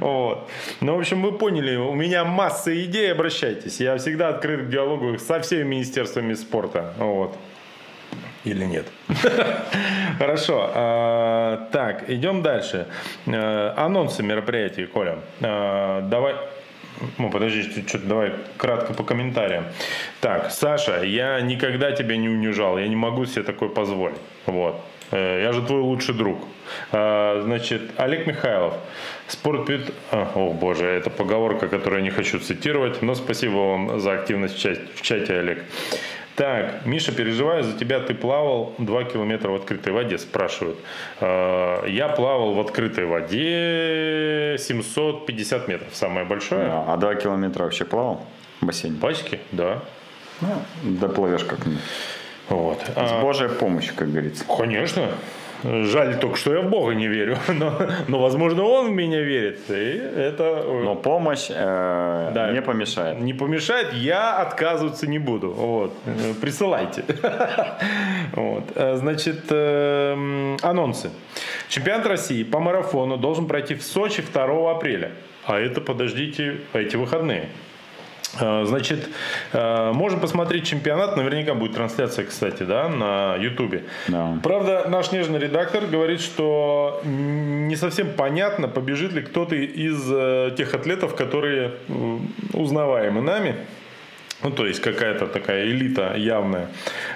[0.00, 0.48] Вот.
[0.80, 3.80] Ну, в общем, вы поняли, у меня масса идей, обращайтесь.
[3.80, 6.92] Я всегда открыт к диалогу со всеми министерствами спорта.
[6.98, 7.36] Вот
[8.44, 8.86] или нет.
[10.18, 10.70] Хорошо.
[10.74, 12.86] А, так, идем дальше.
[13.26, 15.18] А, анонсы мероприятий, Коля.
[15.40, 16.34] А, давай.
[17.16, 19.66] Ну, подожди, что-то давай кратко по комментариям.
[20.20, 24.18] Так, Саша, я никогда тебя не унижал, я не могу себе такое позволить.
[24.46, 24.80] Вот.
[25.12, 26.38] Э, я же твой лучший друг.
[26.90, 28.74] Значит, Олег Михайлов.
[29.26, 29.70] Спорт
[30.10, 35.02] О, боже, это поговорка, которую я не хочу цитировать, но спасибо вам за активность в
[35.02, 35.64] чате Олег.
[36.38, 40.78] Так, Миша, переживаю за тебя, ты плавал 2 километра в открытой воде, спрашивают.
[41.20, 46.70] А, я плавал в открытой воде 750 метров, самое большое.
[46.70, 48.24] А 2 километра вообще плавал
[48.60, 49.00] в бассейне?
[49.00, 49.82] Пачки, да.
[50.40, 51.82] Ну, доплывешь как-нибудь.
[52.50, 52.82] Вот.
[52.82, 54.44] С а, Божьей помощью, как говорится.
[54.44, 55.08] Конечно.
[55.64, 57.72] Жаль только, что я в Бога не верю, но,
[58.06, 59.60] но возможно, Он в меня верит.
[59.68, 60.62] И это...
[60.64, 63.20] Э, но помощь э, да, не помешает.
[63.20, 65.50] Не помешает, я отказываться не буду.
[65.50, 65.94] Вот.
[66.40, 67.04] Присылайте.
[68.32, 68.64] Вот.
[68.74, 71.10] Э, значит, э, анонсы.
[71.68, 75.12] Чемпионат России по марафону должен пройти в Сочи 2 апреля.
[75.44, 77.48] А это, подождите, эти выходные.
[78.40, 79.08] Э, значит,
[79.52, 81.16] э, можем посмотреть чемпионат.
[81.16, 83.84] Наверняка будет трансляция, кстати, да, на Ютубе.
[84.08, 84.38] Да.
[84.42, 90.74] Правда, наш нежный редактор говорит, что не совсем понятно, побежит ли кто-то из э, тех
[90.74, 91.72] атлетов, которые
[92.52, 93.56] узнаваемы нами.
[94.42, 96.68] Ну, то есть какая-то такая элита явная.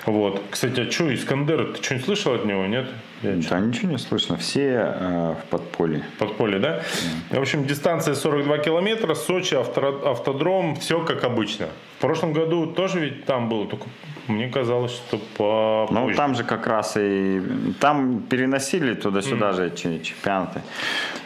[0.07, 0.43] Вот.
[0.51, 2.87] Кстати, а что, Искандер, ты что-нибудь слышал от него, нет?
[3.23, 4.37] Я да, ничего не слышно.
[4.37, 6.05] Все э, в подполье.
[6.19, 6.83] Подполье, да?
[7.31, 7.39] да?
[7.39, 11.69] В общем, дистанция 42 километра, Сочи, авто, автодром, все как обычно.
[11.99, 13.87] В прошлом году тоже ведь там было, только
[14.27, 15.89] мне казалось, что по.
[15.91, 17.41] Ну, там же как раз и...
[17.79, 19.57] Там переносили туда-сюда mm.
[19.57, 20.63] же чемпионаты.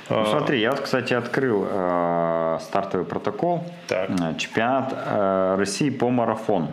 [0.08, 0.26] Ну, а.
[0.26, 3.64] смотри, я вот, кстати, открыл э, стартовый протокол.
[3.88, 4.10] Так.
[4.10, 6.72] Э, чемпионат э, России по марафону.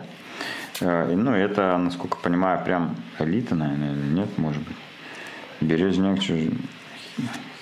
[0.80, 4.76] Э, ну, это, насколько понимаю, прям элита, наверное, или нет, может быть.
[5.60, 6.20] Березняк,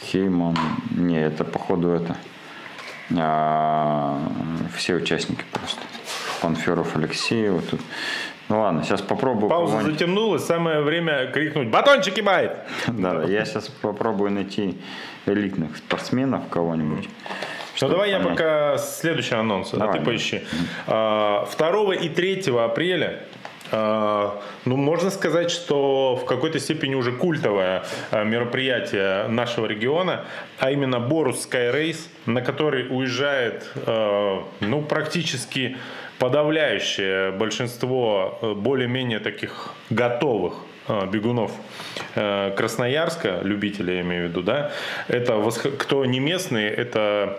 [0.02, 0.56] Хейман.
[0.90, 2.16] Не, это походу это.
[3.18, 4.18] А,
[4.74, 5.80] все участники просто.
[6.40, 7.48] Панферов Алексей.
[7.50, 7.80] Вот тут.
[8.48, 9.48] Ну ладно, сейчас попробую.
[9.48, 12.52] Пауза затянулась, самое время крикнуть «Батончики бает!»
[12.86, 14.78] Да, да, я сейчас попробую найти
[15.26, 17.08] элитных спортсменов кого-нибудь.
[17.80, 18.24] Ну давай понять.
[18.24, 20.42] я пока следующий анонс, давай, а ты поищи.
[20.86, 23.20] 2 и 3 апреля
[23.72, 30.26] а, ну, можно сказать, что в какой-то степени уже культовое а, мероприятие нашего региона,
[30.58, 35.78] а именно Борус Sky Race, на который уезжает, а, ну, практически
[36.18, 40.54] подавляющее большинство более-менее таких готовых
[41.12, 41.52] бегунов
[42.14, 44.72] Красноярска, любителей, я имею в виду, да,
[45.08, 45.40] это
[45.78, 47.38] кто не местные, это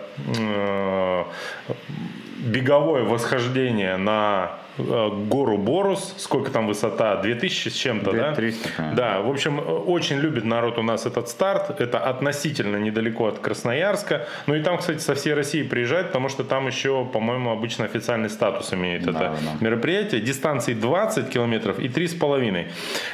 [2.44, 8.34] беговое восхождение на Э, гору Борус, сколько там высота, 2000 с чем-то, да?
[8.34, 13.38] 300, да, в общем, очень любит народ у нас этот старт, это относительно недалеко от
[13.38, 17.84] Красноярска, ну и там, кстати, со всей России приезжают, потому что там еще, по-моему, обычно
[17.84, 19.36] официальный статус имеет да, это да.
[19.60, 22.66] мероприятие, дистанции 20 километров и 3,5,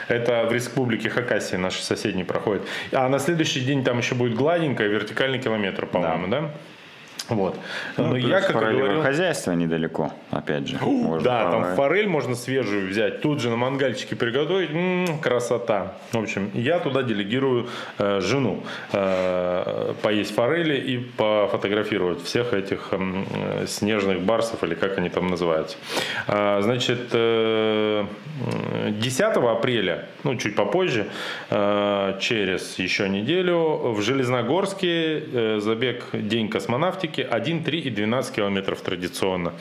[0.09, 4.89] это в республике Хакасия наши соседние проходят, а на следующий день там еще будет гладенькая
[4.89, 6.41] вертикальный километр, по-моему, да?
[6.41, 6.51] да?
[7.31, 7.57] Вот.
[7.97, 9.03] Ну, Но я, как говорил...
[9.03, 10.78] хозяйство недалеко, опять же.
[10.81, 14.70] Можно да, там форель можно свежую взять, тут же на мангальчике приготовить.
[14.70, 15.95] М-м, красота.
[16.12, 17.68] В общем, я туда делегирую
[17.99, 25.09] э, жену э, поесть форели и пофотографировать всех этих э, снежных барсов, или как они
[25.09, 25.76] там называются.
[26.26, 28.07] А, значит, э,
[28.91, 31.07] 10 апреля, ну, чуть попозже,
[31.51, 38.35] э, через еще неделю, в Железногорске э, забег День космонавтики пробки 1, 3 и 12
[38.35, 39.53] километров традиционно.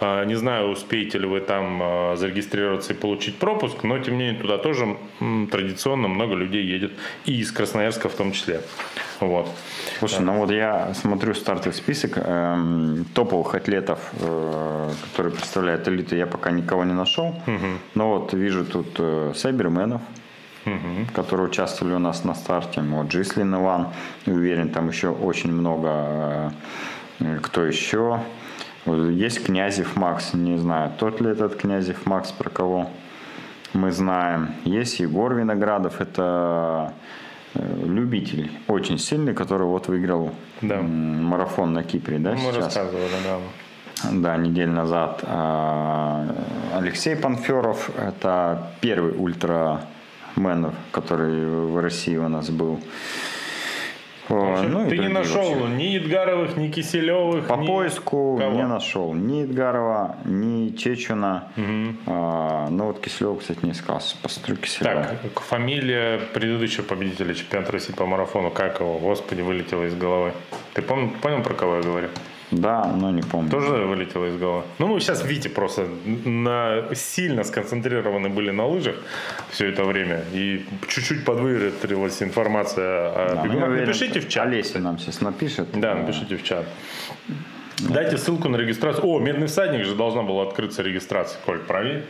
[0.00, 4.24] А, не знаю, успеете ли вы там а, зарегистрироваться и получить пропуск, но тем не
[4.24, 4.96] менее туда тоже
[5.50, 6.92] традиционно много людей едет.
[7.26, 8.60] И из Красноярска в том числе.
[9.20, 9.48] Вот.
[9.98, 16.26] Слушай, ну вот я смотрю стартовый список э, топовых атлетов, э, которые представляют элиту, я
[16.26, 17.28] пока никого не нашел.
[17.46, 17.66] Угу.
[17.94, 20.00] Но вот вижу тут э, сайберменов,
[20.66, 21.06] угу.
[21.14, 22.80] которые участвовали у нас на старте.
[22.80, 23.88] Вот Джислин Иван,
[24.26, 26.50] уверен, там еще очень много э,
[27.42, 28.20] кто еще?
[28.86, 32.90] Есть Князев Макс, не знаю, тот ли этот Князев Макс, про кого
[33.72, 34.54] мы знаем.
[34.64, 36.92] Есть Егор Виноградов, это
[37.54, 40.82] э, любитель, очень сильный, который вот выиграл да.
[40.82, 42.56] марафон на Кипре, да, Мы сейчас?
[42.56, 43.38] рассказывали, да.
[44.10, 45.20] Да, неделю назад.
[45.24, 46.34] А,
[46.74, 52.80] Алексей Панферов, это первый ультрамен, который в России у нас был.
[54.34, 55.76] Общем, ну, ты не нашел вообще.
[55.76, 57.46] ни Едгаровых, ни Киселевых.
[57.46, 57.66] По ни...
[57.66, 58.56] поиску кого?
[58.56, 61.48] не нашел ни Едгарова, ни Чечуна.
[61.56, 61.96] Угу.
[62.06, 64.00] А, ну вот Киселева, кстати, не искал.
[64.22, 65.06] Посмотрю Киселева.
[65.22, 70.32] Так, фамилия предыдущего победителя чемпионата России по марафону, как его, господи, вылетела из головы.
[70.74, 72.08] Ты понял, понял про кого я говорю?
[72.52, 73.50] Да, но не помню.
[73.50, 74.64] Тоже вылетело из головы.
[74.78, 75.88] Ну, мы сейчас, видите, просто
[76.24, 78.96] на, сильно сконцентрированы были на лыжах
[79.50, 80.20] все это время.
[80.34, 83.70] И чуть-чуть подвыветрилась информация о да, бегунах.
[83.70, 84.46] Напишите в чат.
[84.46, 85.68] Олеся нам сейчас напишет.
[85.72, 86.66] Да, напишите в чат.
[87.78, 89.06] Дайте ссылку на регистрацию.
[89.06, 91.40] О, медный всадник же должна была открыться регистрация.
[91.46, 92.04] Коль, проверь.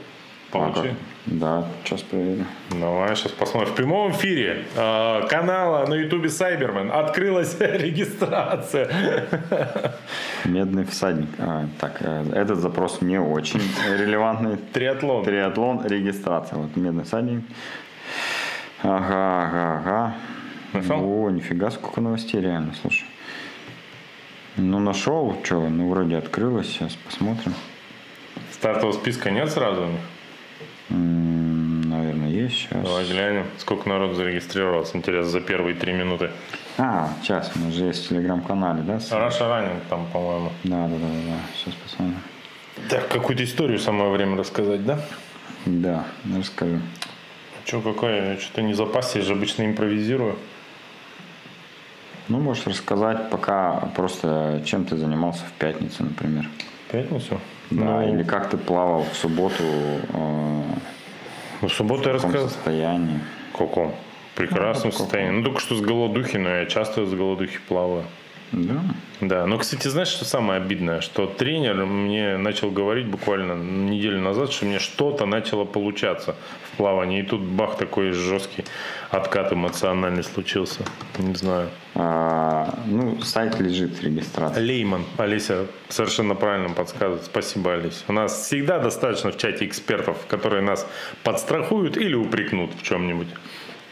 [0.53, 0.89] Получи.
[0.89, 0.95] А
[1.25, 2.47] да, сейчас проверим.
[2.71, 3.73] Давай, сейчас посмотрим.
[3.73, 8.91] В прямом эфире э, канала на ютубе Сайбермен открылась регистрация.
[10.45, 11.29] Медный всадник.
[11.39, 13.63] А, так, э, этот запрос не очень
[13.99, 14.59] релевантный.
[14.75, 15.25] Триатлон.
[15.25, 16.59] Триатлон, регистрация.
[16.59, 17.45] Вот медный всадник.
[18.83, 20.15] Ага, ага, ага.
[20.75, 21.25] Нашел?
[21.25, 23.07] О, нифига, сколько новостей реально, слушай.
[24.57, 27.55] Ну, нашел, что, ну, вроде открылось, сейчас посмотрим.
[28.51, 29.87] Стартового списка нет сразу?
[30.93, 32.85] Наверное, есть сейчас.
[32.85, 34.97] Давай глянем, сколько народ зарегистрировался.
[34.97, 36.31] Интересно, за первые три минуты.
[36.79, 38.99] А, сейчас, у нас же есть в телеграм-канале, да?
[39.11, 40.53] Russia Running там, по-моему.
[40.65, 42.21] Да, да, да, да, сейчас посмотрим.
[42.89, 45.01] Так, какую-то историю самое время рассказать, да?
[45.67, 46.05] Да,
[46.37, 46.81] расскажу.
[47.65, 48.35] Че, какое?
[48.35, 50.37] Я что-то не запас, я же обычно импровизирую.
[52.29, 56.49] Ну, можешь рассказать пока просто, чем ты занимался в пятницу, например.
[56.93, 57.41] В пятницу?
[57.71, 59.65] Да, ну, или как ты плавал в субботу?
[60.13, 60.63] Э,
[61.63, 62.51] в субботу я рассказал.
[62.51, 63.19] состоянии?
[63.55, 63.95] В каком?
[64.35, 65.39] Прекрасном ну, состоянии.
[65.39, 68.05] Ну, только что с голодухи, но я часто с голодухи плаваю.
[68.53, 68.81] Да.
[69.21, 71.01] Да, но, кстати, знаешь, что самое обидное?
[71.01, 76.35] Что тренер мне начал говорить буквально неделю назад, что мне что-то начало получаться
[76.73, 77.21] в плавании.
[77.21, 78.65] И тут бах, такой жесткий
[79.11, 80.85] откат эмоциональный случился.
[81.19, 81.69] Не знаю.
[81.95, 84.63] А, ну, сайт лежит, регистрация.
[84.63, 85.05] Лейман.
[85.19, 87.25] Олеся совершенно правильно подсказывает.
[87.25, 88.05] Спасибо, Олеся.
[88.09, 90.87] У нас всегда достаточно в чате экспертов, которые нас
[91.23, 93.29] подстрахуют или упрекнут в чем-нибудь.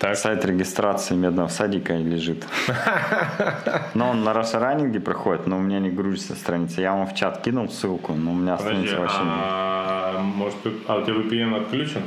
[0.00, 0.16] Так.
[0.16, 2.46] Сайт регистрации медного садика лежит.
[3.94, 6.80] Но он на Раннинге проходит, но у меня не грузится страница.
[6.80, 9.28] Я вам в чат кинул ссылку, но у меня страница вообще нет.
[9.28, 12.02] А, может, а у тебя VPN отключен?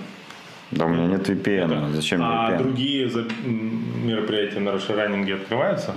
[0.71, 1.91] Да, у меня нет VPN.
[1.91, 2.55] Зачем VPN?
[2.55, 3.11] А другие
[3.45, 5.93] мероприятия на Раннинге открываются?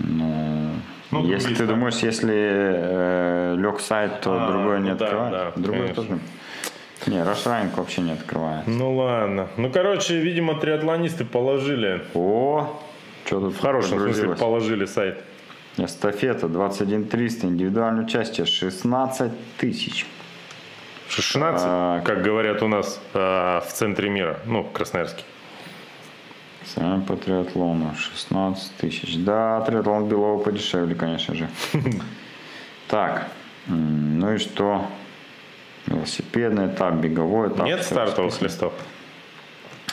[0.00, 0.74] Ну,
[1.10, 5.52] ну, если ты думаешь, если э, лег сайт, то а, другое не ну, открывается.
[5.56, 6.02] Да, другое конечно.
[6.04, 6.20] тоже.
[7.06, 8.66] Не, Рошранинг вообще не открывает.
[8.66, 9.48] Ну ладно.
[9.56, 12.04] Ну, короче, видимо, триатлонисты положили.
[12.14, 12.80] О,
[13.24, 15.22] что тут В хорошем смысле положили сайт.
[15.76, 20.06] Эстафета 21 300, индивидуальное участие 16 тысяч.
[21.08, 25.22] 16, а, как говорят у нас а, в центре мира, ну, в Красноярске.
[26.64, 29.16] Сами по триатлону 16 тысяч.
[29.16, 31.48] Да, триатлон Белого подешевле, конечно же.
[32.88, 33.28] Так,
[33.66, 34.86] ну и что?
[35.86, 37.66] Велосипедный этап, беговой этап.
[37.66, 38.72] Нет стартовых листов?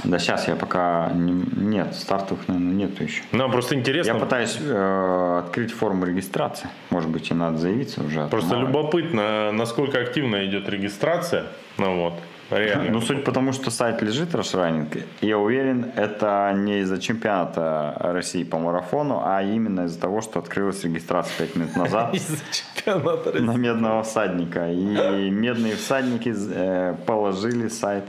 [0.04, 3.24] Да сейчас я пока не, нет, стартовых, наверное, нету еще.
[3.32, 4.12] Ну, просто интересно.
[4.12, 6.70] Я пытаюсь э, открыть форму регистрации.
[6.90, 8.28] Может быть, и надо заявиться уже.
[8.28, 11.46] Просто любопытно, насколько активно идет регистрация.
[11.78, 12.14] Ну вот.
[12.52, 12.92] Реально.
[12.92, 18.60] Ну, суть потому, что сайт лежит Rush я уверен, это не из-за чемпионата России по
[18.60, 22.16] марафону, а именно из-за того, что открылась регистрация 5 минут назад
[22.86, 24.72] на медного всадника.
[24.72, 28.04] И медные всадники э, положили сайт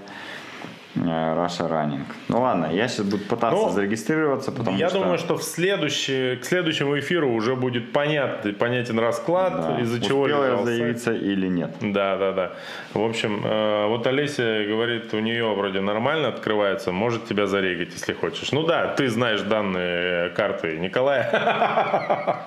[1.04, 2.04] Russia Running.
[2.28, 4.98] Ну ладно, я сейчас буду пытаться ну, зарегистрироваться, потому я что...
[4.98, 9.80] Я думаю, что в следующий, к следующему эфиру уже будет понятен, понятен расклад, да.
[9.80, 10.22] из-за чего...
[10.22, 11.22] Успел я заявиться сайт.
[11.22, 11.76] или нет.
[11.80, 12.52] Да, да, да.
[12.94, 18.12] В общем, э, вот Олеся говорит, у нее вроде нормально открывается, может тебя зарегать, если
[18.12, 18.52] хочешь.
[18.52, 22.42] Ну да, ты знаешь данные карты Николая.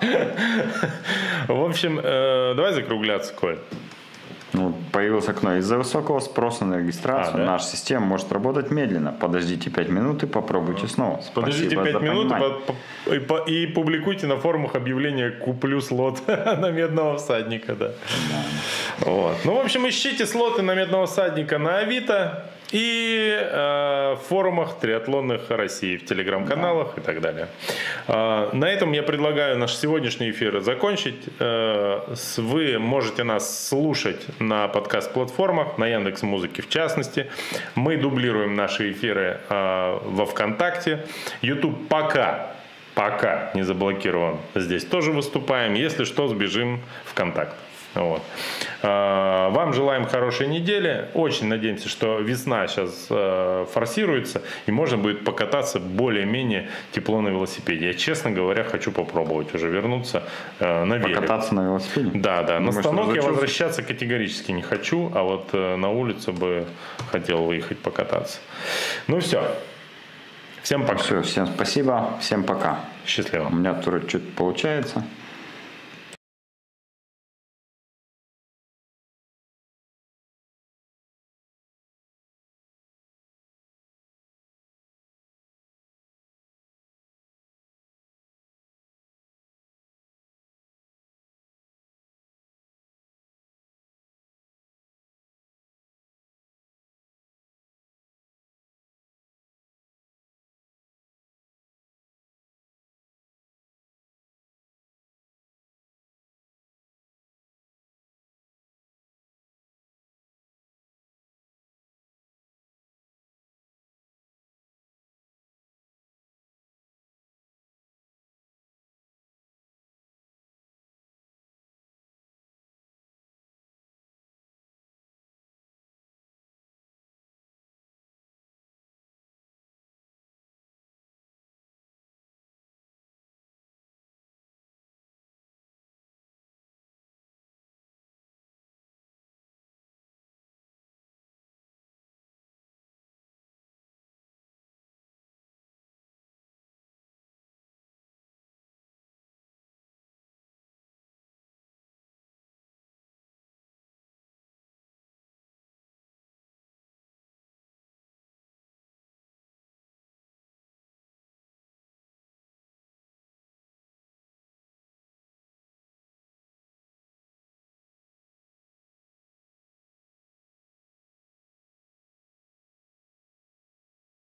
[1.48, 3.58] В общем, э, давай закругляться, Коль.
[4.52, 5.56] Ну, появилось окно.
[5.56, 7.44] Из-за высокого спроса на регистрацию а, да?
[7.44, 9.12] наша система может работать медленно.
[9.12, 11.20] Подождите 5 минут и попробуйте снова.
[11.34, 12.32] Подождите Спасибо 5 минут
[13.06, 17.74] и, по, и, и публикуйте на форумах объявление «Куплю слот на медного всадника».
[17.74, 17.88] Да.
[17.88, 19.10] Да.
[19.10, 19.36] Вот.
[19.44, 25.50] Ну, в общем, ищите слоты на медного всадника на Авито и э, в форумах триатлонных
[25.50, 27.02] России, в телеграм-каналах да.
[27.02, 27.48] и так далее.
[28.06, 31.28] Э, на этом я предлагаю наш сегодняшний эфир закончить.
[31.38, 32.00] Э,
[32.36, 37.26] вы можете нас слушать на подкаст-платформах, на Яндекс Музыке в частности.
[37.74, 41.06] Мы дублируем наши эфиры э, во ВКонтакте.
[41.42, 42.54] YouTube пока
[42.94, 44.36] пока не заблокирован.
[44.54, 45.74] Здесь тоже выступаем.
[45.74, 47.54] Если что, сбежим в контакт.
[47.94, 48.22] Вот.
[48.82, 51.08] А, вам желаем хорошей недели.
[51.14, 57.86] Очень надеемся, что весна сейчас э, форсируется и можно будет покататься более-менее тепло на велосипеде.
[57.86, 60.22] Я, честно говоря, хочу попробовать уже вернуться
[60.60, 61.16] э, на велик.
[61.16, 62.10] Покататься на велосипеде?
[62.14, 62.58] Да, да.
[62.58, 66.66] Думаешь, на станок я возвращаться категорически не хочу, а вот э, на улицу бы
[67.10, 68.38] хотел выехать покататься.
[69.08, 69.42] Ну все.
[70.62, 70.98] Всем пока.
[70.98, 72.10] Все, всем спасибо.
[72.20, 72.80] Всем пока.
[73.04, 73.48] Счастливо.
[73.48, 75.04] У меня тоже что-то получается.